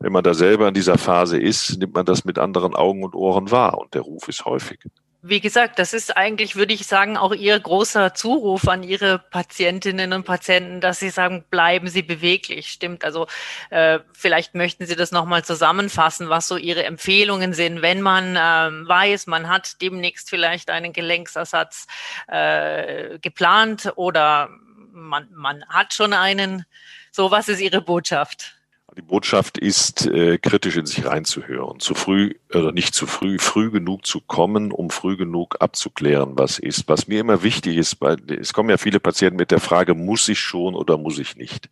Wenn 0.00 0.12
man 0.12 0.24
da 0.24 0.34
selber 0.34 0.68
in 0.68 0.74
dieser 0.74 0.98
Phase 0.98 1.38
ist, 1.38 1.78
nimmt 1.78 1.94
man 1.94 2.06
das 2.06 2.24
mit 2.24 2.38
anderen 2.38 2.74
Augen 2.74 3.04
und 3.04 3.14
Ohren 3.14 3.50
wahr. 3.50 3.78
Und 3.78 3.94
der 3.94 4.02
Ruf 4.02 4.28
ist 4.28 4.44
häufig 4.44 4.80
wie 5.24 5.40
gesagt, 5.40 5.78
das 5.78 5.92
ist 5.92 6.16
eigentlich, 6.16 6.56
würde 6.56 6.74
ich 6.74 6.84
sagen, 6.84 7.16
auch 7.16 7.32
Ihr 7.32 7.58
großer 7.58 8.12
Zuruf 8.12 8.66
an 8.66 8.82
Ihre 8.82 9.20
Patientinnen 9.20 10.12
und 10.12 10.24
Patienten, 10.24 10.80
dass 10.80 10.98
Sie 10.98 11.10
sagen, 11.10 11.44
bleiben 11.48 11.86
Sie 11.86 12.02
beweglich. 12.02 12.72
Stimmt. 12.72 13.04
Also 13.04 13.28
äh, 13.70 14.00
vielleicht 14.12 14.56
möchten 14.56 14.84
Sie 14.84 14.96
das 14.96 15.12
nochmal 15.12 15.44
zusammenfassen, 15.44 16.28
was 16.28 16.48
so 16.48 16.56
Ihre 16.56 16.84
Empfehlungen 16.84 17.52
sind, 17.54 17.82
wenn 17.82 18.02
man 18.02 18.36
ähm, 18.36 18.88
weiß, 18.88 19.28
man 19.28 19.48
hat 19.48 19.80
demnächst 19.80 20.28
vielleicht 20.28 20.70
einen 20.70 20.92
Gelenksersatz 20.92 21.86
äh, 22.26 23.20
geplant 23.20 23.92
oder 23.94 24.50
man, 24.92 25.28
man 25.32 25.64
hat 25.68 25.94
schon 25.94 26.14
einen. 26.14 26.66
So, 27.12 27.30
was 27.30 27.48
ist 27.48 27.60
Ihre 27.60 27.80
Botschaft? 27.80 28.56
Die 28.96 29.02
Botschaft 29.02 29.56
ist, 29.56 30.06
äh, 30.06 30.36
kritisch 30.36 30.76
in 30.76 30.84
sich 30.84 31.06
reinzuhören. 31.06 31.80
Zu 31.80 31.94
früh 31.94 32.34
oder 32.52 32.72
nicht 32.72 32.94
zu 32.94 33.06
früh, 33.06 33.38
früh 33.38 33.70
genug 33.70 34.04
zu 34.04 34.20
kommen, 34.20 34.70
um 34.70 34.90
früh 34.90 35.16
genug 35.16 35.56
abzuklären, 35.60 36.32
was 36.36 36.58
ist. 36.58 36.88
Was 36.88 37.08
mir 37.08 37.20
immer 37.20 37.42
wichtig 37.42 37.78
ist, 37.78 38.00
weil 38.02 38.18
es 38.30 38.52
kommen 38.52 38.68
ja 38.68 38.76
viele 38.76 39.00
Patienten 39.00 39.38
mit 39.38 39.50
der 39.50 39.60
Frage, 39.60 39.94
muss 39.94 40.28
ich 40.28 40.40
schon 40.40 40.74
oder 40.74 40.98
muss 40.98 41.18
ich 41.18 41.36
nicht? 41.36 41.70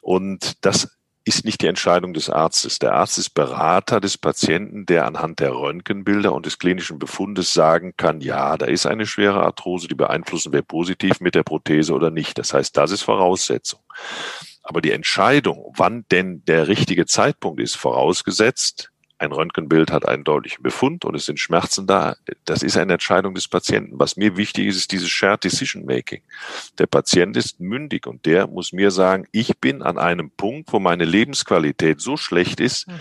Und 0.00 0.64
das 0.64 0.96
ist 1.24 1.44
nicht 1.44 1.62
die 1.62 1.66
Entscheidung 1.66 2.12
des 2.12 2.28
Arztes. 2.28 2.78
Der 2.78 2.92
Arzt 2.92 3.16
ist 3.16 3.30
Berater 3.30 4.00
des 4.00 4.18
Patienten, 4.18 4.84
der 4.84 5.06
anhand 5.06 5.40
der 5.40 5.54
Röntgenbilder 5.54 6.34
und 6.34 6.44
des 6.44 6.58
klinischen 6.58 6.98
Befundes 6.98 7.54
sagen 7.54 7.94
kann, 7.96 8.20
ja, 8.20 8.56
da 8.58 8.66
ist 8.66 8.86
eine 8.86 9.06
schwere 9.06 9.42
Arthrose, 9.42 9.88
die 9.88 9.94
beeinflussen 9.94 10.52
wir 10.52 10.62
positiv 10.62 11.20
mit 11.20 11.34
der 11.34 11.42
Prothese 11.42 11.94
oder 11.94 12.10
nicht. 12.10 12.38
Das 12.38 12.52
heißt, 12.52 12.76
das 12.76 12.90
ist 12.90 13.02
Voraussetzung. 13.02 13.80
Aber 14.62 14.80
die 14.80 14.92
Entscheidung, 14.92 15.72
wann 15.76 16.04
denn 16.10 16.44
der 16.44 16.68
richtige 16.68 17.06
Zeitpunkt 17.06 17.60
ist, 17.60 17.76
vorausgesetzt, 17.76 18.90
ein 19.18 19.32
Röntgenbild 19.32 19.92
hat 19.92 20.06
einen 20.08 20.24
deutlichen 20.24 20.62
Befund 20.62 21.04
und 21.04 21.14
es 21.14 21.26
sind 21.26 21.38
Schmerzen 21.38 21.86
da. 21.86 22.16
Das 22.44 22.62
ist 22.62 22.76
eine 22.76 22.94
Entscheidung 22.94 23.34
des 23.34 23.48
Patienten. 23.48 23.98
Was 23.98 24.16
mir 24.16 24.36
wichtig 24.36 24.66
ist, 24.66 24.76
ist 24.76 24.92
dieses 24.92 25.08
Shared 25.08 25.44
Decision 25.44 25.84
Making. 25.84 26.22
Der 26.78 26.86
Patient 26.86 27.36
ist 27.36 27.60
mündig 27.60 28.06
und 28.06 28.26
der 28.26 28.46
muss 28.46 28.72
mir 28.72 28.90
sagen, 28.90 29.26
ich 29.30 29.58
bin 29.58 29.82
an 29.82 29.98
einem 29.98 30.30
Punkt, 30.30 30.72
wo 30.72 30.80
meine 30.80 31.04
Lebensqualität 31.04 32.00
so 32.00 32.16
schlecht 32.16 32.60
ist, 32.60 32.88
mhm. 32.88 33.00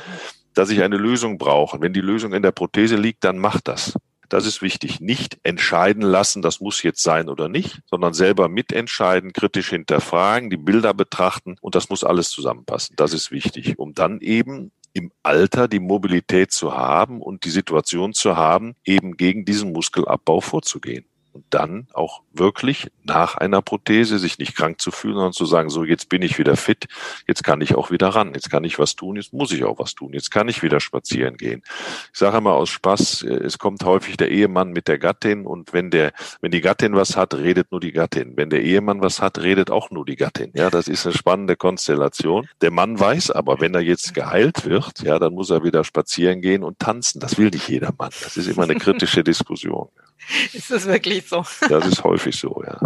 dass 0.54 0.70
ich 0.70 0.84
eine 0.84 0.98
Lösung 0.98 1.38
brauche. 1.38 1.82
Wenn 1.82 1.94
die 1.94 2.02
Lösung 2.02 2.34
in 2.34 2.44
der 2.44 2.52
Prothese 2.52 2.96
liegt, 2.96 3.24
dann 3.24 3.40
macht 3.40 3.68
das. 3.68 3.94
Das 4.30 4.46
ist 4.46 4.62
wichtig. 4.62 5.00
Nicht 5.00 5.38
entscheiden 5.44 6.02
lassen, 6.02 6.42
das 6.42 6.60
muss 6.60 6.82
jetzt 6.82 7.04
sein 7.04 7.30
oder 7.30 7.50
nicht, 7.50 7.82
sondern 7.90 8.14
selber 8.14 8.50
mitentscheiden, 8.50 9.34
kritisch 9.34 9.70
hinterfragen, 9.70 10.50
die 10.50 10.58
Bilder 10.58 10.94
betrachten 10.94 11.56
und 11.62 11.76
das 11.76 11.90
muss 11.90 12.04
alles 12.04 12.30
zusammenpassen. 12.30 12.96
Das 12.96 13.14
ist 13.14 13.32
wichtig, 13.32 13.78
um 13.78 13.94
dann 13.94 14.22
eben 14.22 14.72
im 14.94 15.12
Alter 15.24 15.68
die 15.68 15.80
Mobilität 15.80 16.52
zu 16.52 16.74
haben 16.74 17.22
und 17.22 17.46
die 17.46 17.50
Situation 17.50 18.14
zu 18.14 18.38
haben, 18.38 18.76
eben 18.86 19.18
gegen 19.18 19.46
diesen 19.46 19.74
Muskelabbau 19.74 20.40
vorzugehen 20.40 21.06
und 21.34 21.46
dann 21.50 21.88
auch 21.94 22.22
wirklich 22.32 22.92
nach 23.04 23.36
einer 23.36 23.62
Prothese 23.62 24.20
sich 24.20 24.38
nicht 24.38 24.56
krank 24.56 24.80
zu 24.80 24.92
fühlen, 24.92 25.16
sondern 25.16 25.34
zu 25.34 25.46
sagen, 25.46 25.70
so 25.70 25.84
jetzt 25.84 26.10
bin 26.10 26.22
ich 26.22 26.38
wieder 26.38 26.56
fit, 26.56 26.86
jetzt 27.28 27.44
kann 27.44 27.62
ich 27.62 27.76
auch 27.76 27.92
wieder 27.92 28.10
ran, 28.10 28.34
jetzt 28.34 28.50
kann 28.50 28.64
ich 28.64 28.80
was 28.80 28.96
tun, 28.96 29.16
jetzt 29.16 29.34
muss 29.34 29.52
ich 29.52 29.64
auch 29.64 29.80
was 29.80 29.96
tun, 29.96 30.14
jetzt 30.14 30.32
kann 30.32 30.48
ich 30.48 30.64
wieder 30.64 30.80
spazieren 30.80 31.38
gehen. 31.38 31.64
Ich 32.12 32.20
sage 32.20 32.38
immer 32.38 32.54
aus 32.54 32.70
Spaß, 32.70 33.24
äh, 33.24 33.34
es 33.34 33.58
kommt 33.58 33.84
häufig 33.84 34.18
der 34.18 34.30
Ehemann 34.30 34.72
mit 34.72 34.88
der 34.88 35.00
Gattin 35.00 35.46
und 35.46 35.74
wenn 35.74 35.90
der, 35.90 36.14
wenn 36.42 36.52
die 36.52 36.62
Gattin 36.62 36.96
was 36.96 37.18
hat, 37.18 37.34
redet 37.34 37.72
nur 37.72 37.82
die 37.82 37.92
Gattin. 37.92 38.38
Wenn 38.38 38.50
der 38.50 38.62
Ehemann 38.62 39.02
was 39.02 39.22
hat, 39.22 39.40
redet 39.40 39.72
auch 39.72 39.90
nur 39.90 40.06
die 40.06 40.16
Gattin. 40.16 40.52
Ja, 40.54 40.70
das 40.70 40.88
ist 40.88 41.06
eine 41.06 41.16
spannende 41.16 41.56
Konstellation. 41.56 42.48
Der 42.62 42.72
Mann 42.72 43.00
weiß 43.00 43.32
aber, 43.32 43.60
wenn 43.60 43.74
er 43.74 43.82
jetzt 43.82 44.14
geheilt 44.14 44.66
wird, 44.66 45.02
ja, 45.02 45.20
dann 45.20 45.34
muss 45.34 45.50
er 45.50 45.64
wieder 45.64 45.84
spazieren 45.84 46.42
gehen 46.42 46.64
und 46.64 46.80
tanzen. 46.80 47.20
Das 47.20 47.38
will 47.38 47.50
nicht 47.50 47.68
jeder 47.68 47.94
Mann. 47.98 48.12
Das 48.22 48.38
ist 48.38 48.48
immer 48.48 48.64
eine 48.64 48.76
kritische 48.76 49.24
Diskussion. 49.24 49.90
Ist 50.54 50.72
das 50.72 50.86
wirklich 50.86 51.28
so? 51.28 51.46
Das 51.68 51.86
ist 51.86 52.04
häufig 52.04 52.36
so, 52.36 52.64
ja. 52.66 52.80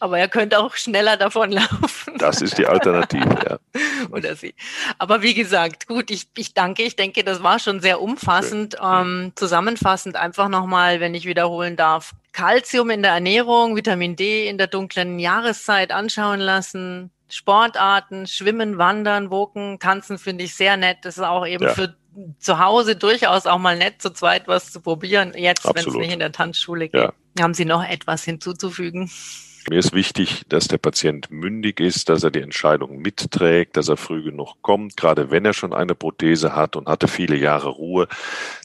Aber 0.00 0.18
er 0.18 0.28
könnte 0.28 0.58
auch 0.58 0.74
schneller 0.74 1.16
davonlaufen. 1.16 2.18
Das 2.18 2.40
ist 2.42 2.58
die 2.58 2.66
Alternative, 2.66 3.36
ja. 3.48 3.58
Oder 4.10 4.36
sie. 4.36 4.54
Aber 4.98 5.22
wie 5.22 5.34
gesagt, 5.34 5.86
gut, 5.86 6.10
ich, 6.10 6.28
ich 6.36 6.54
danke. 6.54 6.82
Ich 6.82 6.96
denke, 6.96 7.24
das 7.24 7.42
war 7.42 7.58
schon 7.58 7.80
sehr 7.80 8.00
umfassend. 8.00 8.76
Ähm, 8.82 9.32
zusammenfassend 9.34 10.16
einfach 10.16 10.48
nochmal, 10.48 11.00
wenn 11.00 11.14
ich 11.14 11.26
wiederholen 11.26 11.76
darf. 11.76 12.12
Calcium 12.32 12.90
in 12.90 13.02
der 13.02 13.12
Ernährung, 13.12 13.76
Vitamin 13.76 14.16
D 14.16 14.48
in 14.48 14.58
der 14.58 14.66
dunklen 14.66 15.18
Jahreszeit 15.18 15.92
anschauen 15.92 16.40
lassen, 16.40 17.10
Sportarten, 17.28 18.26
Schwimmen, 18.26 18.78
Wandern, 18.78 19.30
Woken, 19.30 19.78
Tanzen 19.78 20.18
finde 20.18 20.44
ich 20.44 20.54
sehr 20.54 20.76
nett. 20.76 20.98
Das 21.02 21.16
ist 21.16 21.22
auch 21.22 21.46
eben 21.46 21.64
ja. 21.64 21.70
für 21.70 21.96
zu 22.38 22.58
Hause 22.58 22.96
durchaus 22.96 23.46
auch 23.46 23.58
mal 23.58 23.76
nett, 23.76 24.00
zu 24.00 24.10
zweit 24.10 24.48
was 24.48 24.72
zu 24.72 24.80
probieren. 24.80 25.32
Jetzt, 25.36 25.64
wenn 25.64 25.86
es 25.86 25.94
nicht 25.94 26.12
in 26.12 26.18
der 26.18 26.32
Tanzschule 26.32 26.88
geht. 26.88 27.00
Ja. 27.00 27.12
Haben 27.40 27.54
Sie 27.54 27.64
noch 27.64 27.84
etwas 27.84 28.24
hinzuzufügen? 28.24 29.10
Mir 29.70 29.78
ist 29.78 29.94
wichtig, 29.94 30.42
dass 30.48 30.68
der 30.68 30.76
Patient 30.76 31.30
mündig 31.30 31.80
ist, 31.80 32.10
dass 32.10 32.22
er 32.22 32.30
die 32.30 32.42
Entscheidung 32.42 32.98
mitträgt, 32.98 33.78
dass 33.78 33.88
er 33.88 33.96
früh 33.96 34.22
genug 34.22 34.56
kommt, 34.60 34.94
gerade 34.96 35.30
wenn 35.30 35.46
er 35.46 35.54
schon 35.54 35.72
eine 35.72 35.94
Prothese 35.94 36.54
hat 36.54 36.76
und 36.76 36.86
hatte 36.86 37.08
viele 37.08 37.36
Jahre 37.36 37.70
Ruhe, 37.70 38.06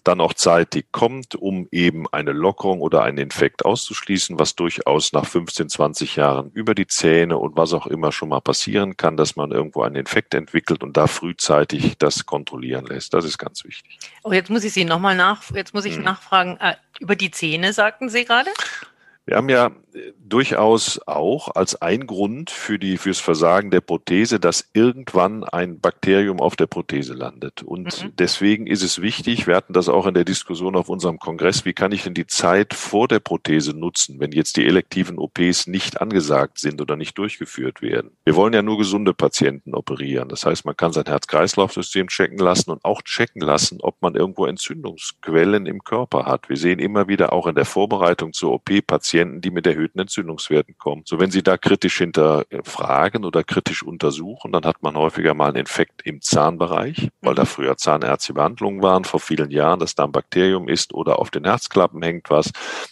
dann 0.03 0.19
auch 0.19 0.33
zeitig 0.33 0.88
kommt, 0.91 1.35
um 1.35 1.69
eben 1.71 2.05
eine 2.12 2.33
Lockerung 2.33 2.81
oder 2.81 3.03
einen 3.03 3.17
Infekt 3.17 3.63
auszuschließen, 3.63 4.39
was 4.39 4.55
durchaus 4.55 5.13
nach 5.13 5.25
15, 5.25 5.69
20 5.69 6.17
Jahren 6.17 6.51
über 6.51 6.75
die 6.75 6.88
Zähne 6.88 7.38
und 7.38 7.55
was 7.55 7.71
auch 7.71 7.88
immer 7.88 8.12
schon 8.12 8.29
mal 8.29 8.41
passieren 8.41 8.97
kann, 8.97 9.15
dass 9.15 9.38
man 9.38 9.51
irgendwo 9.51 9.83
einen 9.83 9.95
Infekt 9.95 10.33
entwickelt 10.33 10.83
und 10.83 10.97
da 10.97 11.07
frühzeitig 11.07 11.97
das 11.97 12.25
kontrollieren 12.25 12.85
lässt. 12.85 13.13
Das 13.13 13.23
ist 13.23 13.38
ganz 13.38 13.63
wichtig. 13.63 13.99
Oh, 14.23 14.33
jetzt 14.33 14.49
muss 14.49 14.65
ich 14.65 14.73
Sie 14.73 14.83
nochmal 14.83 15.15
nach, 15.15 15.43
jetzt 15.53 15.73
muss 15.73 15.85
ich 15.85 15.95
hm. 15.95 16.03
nachfragen, 16.03 16.57
äh, 16.59 16.75
über 16.99 17.15
die 17.15 17.31
Zähne 17.31 17.71
sagten 17.71 18.09
Sie 18.09 18.25
gerade? 18.25 18.49
Wir 19.29 19.38
haben 19.38 19.49
ja 19.49 19.69
durchaus 20.19 20.99
auch 21.08 21.56
als 21.56 21.82
ein 21.82 22.08
Grund 22.08 22.49
für 22.49 22.80
die, 22.80 22.97
fürs 22.97 23.19
Versagen 23.19 23.71
der 23.71 23.82
Prothese, 23.82 24.39
dass 24.39 24.69
irgendwann 24.73 25.43
ein 25.43 25.80
Bakterium 25.80 26.39
auf 26.39 26.56
der 26.56 26.67
Prothese 26.67 27.13
landet. 27.13 27.63
Und 27.63 28.04
mhm. 28.04 28.12
deswegen 28.17 28.67
ist 28.67 28.84
es 28.84 29.02
wichtig, 29.02 29.47
wir 29.47 29.56
hatten 29.56 29.73
das 29.73 29.89
auch 29.89 30.06
in 30.06 30.13
der 30.13 30.25
Diskussion 30.25 30.75
auf 30.75 30.89
unserem 30.89 31.19
Kongress, 31.19 31.65
wie 31.65 31.73
kann 31.73 31.91
ich 31.91 32.04
denn 32.04 32.13
die 32.13 32.28
Zeit 32.28 32.73
vor 32.73 33.08
der 33.08 33.19
Prothese 33.19 33.73
nutzen, 33.78 34.19
wenn 34.19 34.32
jetzt 34.32 34.58
die 34.58 34.65
elektiven 34.65 35.17
OPs 35.17 35.67
nicht 35.67 36.02
angesagt 36.02 36.60
sind 36.60 36.82
oder 36.82 36.95
nicht 36.95 37.17
durchgeführt 37.17 37.82
werden? 37.82 38.12
Wir 38.25 38.36
wollen 38.36 38.54
ja 38.54 38.62
nur 38.62 38.78
gesunde 38.78 39.13
Patienten 39.13 39.73
operieren. 39.73 40.30
Das 40.30 40.45
heißt, 40.45 40.65
man 40.65 40.78
kann 40.78 40.93
sein 40.93 41.06
Herz-Kreislauf-System 41.06 42.08
checken 42.08 42.39
lassen 42.39 42.71
und 42.71 42.86
auch 42.86 43.02
checken 43.02 43.41
lassen, 43.41 43.80
ob 43.82 44.02
man 44.02 44.15
irgendwo 44.15 44.45
Entzündungsquellen 44.45 45.65
im 45.65 45.84
Körper 45.84 46.25
hat. 46.25 46.49
Wir 46.49 46.58
sehen 46.58 46.80
immer 46.80 47.08
wieder 47.08 47.34
auch 47.34 47.47
in 47.47 47.56
der 47.56 47.65
Vorbereitung 47.65 48.34
zur 48.34 48.54
OP 48.54 48.69
Patienten, 48.86 49.41
die 49.41 49.52
mit 49.52 49.65
erhöhten 49.79 49.99
Entzündungswerten 49.99 50.77
kommen. 50.77 51.03
So, 51.05 51.19
wenn 51.19 51.31
Sie 51.31 51.41
da 51.41 51.57
kritisch 51.57 51.97
hinterfragen 51.97 53.25
oder 53.25 53.43
kritisch 53.43 53.83
untersuchen, 53.83 54.51
dann 54.51 54.65
hat 54.65 54.83
man 54.83 54.95
häufiger 54.95 55.33
mal 55.33 55.47
einen 55.47 55.57
Infekt 55.57 56.01
im 56.03 56.21
Zahnbereich, 56.21 57.09
weil 57.21 57.35
da 57.35 57.43
mhm. 57.43 57.47
früher 57.47 57.77
zahnärztliche 57.77 58.33
Behandlungen 58.33 58.81
waren, 58.81 59.05
vor 59.05 59.19
vielen 59.19 59.51
Jahren, 59.51 59.79
dass 59.79 59.95
da 59.95 60.05
ein 60.05 60.11
Bakterium 60.11 60.67
ist 60.67 60.93
oder 60.93 61.19
auf 61.19 61.31
den 61.31 61.45
Herzklappen 61.45 62.01
hängt 62.01 62.29
was. 62.29 62.51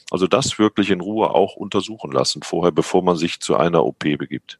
Also 0.09 0.27
das 0.27 0.57
wirklich 0.57 0.89
in 0.89 1.01
Ruhe 1.01 1.31
auch 1.31 1.55
untersuchen 1.55 2.11
lassen 2.11 2.41
vorher, 2.41 2.71
bevor 2.71 3.03
man 3.03 3.17
sich 3.17 3.39
zu 3.39 3.57
einer 3.57 3.83
OP 3.85 3.99
begibt. 3.99 4.59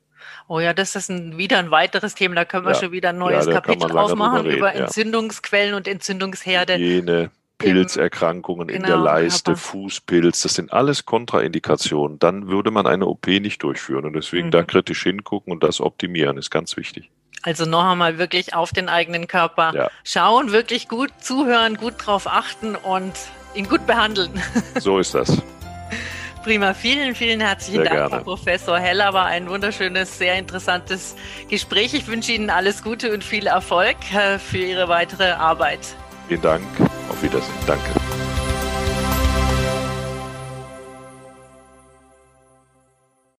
Oh 0.50 0.60
ja, 0.60 0.74
das 0.74 0.96
ist 0.96 1.10
ein, 1.10 1.38
wieder 1.38 1.58
ein 1.60 1.72
weiteres 1.72 2.16
Thema. 2.16 2.36
Da 2.36 2.46
können 2.46 2.66
wir 2.66 2.74
ja. 2.74 2.80
schon 2.80 2.92
wieder 2.92 3.10
ein 3.10 3.18
neues 3.18 3.46
ja, 3.46 3.54
Kapitel 3.54 3.98
aufmachen 3.98 4.46
über 4.46 4.74
Entzündungsquellen 4.74 5.72
ja. 5.72 5.78
und 5.78 5.88
Entzündungsherde. 5.88 6.76
Hygiene, 6.76 7.32
Pilzerkrankungen 7.58 8.68
genau, 8.68 8.80
in 8.80 8.86
der 8.86 8.98
Leiste, 8.98 9.52
aber. 9.52 9.60
Fußpilz, 9.60 10.42
das 10.42 10.54
sind 10.54 10.72
alles 10.74 11.06
Kontraindikationen. 11.06 12.20
Dann 12.20 12.48
würde 12.48 12.72
man 12.72 12.86
eine 12.88 13.08
OP 13.08 13.28
nicht 13.28 13.64
durchführen. 13.64 14.06
Und 14.06 14.14
deswegen 14.14 14.48
mhm. 14.48 14.52
da 14.52 14.64
kritisch 14.64 15.04
hingucken 15.04 15.52
und 15.52 15.64
das 15.64 15.82
optimieren 15.82 16.38
ist 16.38 16.52
ganz 16.52 16.78
wichtig. 16.78 17.10
Also 17.44 17.66
noch 17.66 17.86
einmal 17.86 18.18
wirklich 18.18 18.54
auf 18.54 18.72
den 18.72 18.90
eigenen 18.90 19.28
Körper 19.28 19.74
ja. 19.74 19.92
schauen, 20.04 20.52
wirklich 20.52 20.88
gut 20.88 21.12
zuhören, 21.20 21.76
gut 21.76 21.94
drauf 21.98 22.28
achten 22.28 22.76
und 22.76 23.14
ihn 23.56 23.70
gut 23.70 23.86
behandeln. 23.88 24.32
So 24.80 25.00
ist 25.00 25.16
das. 25.16 25.42
Prima, 26.44 26.74
vielen, 26.74 27.14
vielen 27.14 27.42
herzlichen 27.42 27.84
sehr 27.84 27.94
Dank, 27.94 28.12
Herr 28.12 28.24
Professor 28.24 28.80
Heller. 28.80 29.14
War 29.14 29.26
ein 29.26 29.50
wunderschönes, 29.50 30.18
sehr 30.18 30.36
interessantes 30.36 31.16
Gespräch. 31.50 31.94
Ich 31.94 32.08
wünsche 32.08 32.32
Ihnen 32.32 32.50
alles 32.50 32.84
Gute 32.84 33.14
und 33.14 33.24
viel 33.24 33.48
Erfolg 33.48 33.98
für 34.40 34.58
Ihre 34.58 34.88
weitere 34.88 35.32
Arbeit. 35.32 35.80
Vielen 36.28 36.42
Dank. 36.42 36.64
Auf 37.10 37.24
Wiedersehen. 37.24 37.54
Danke. 37.66 38.27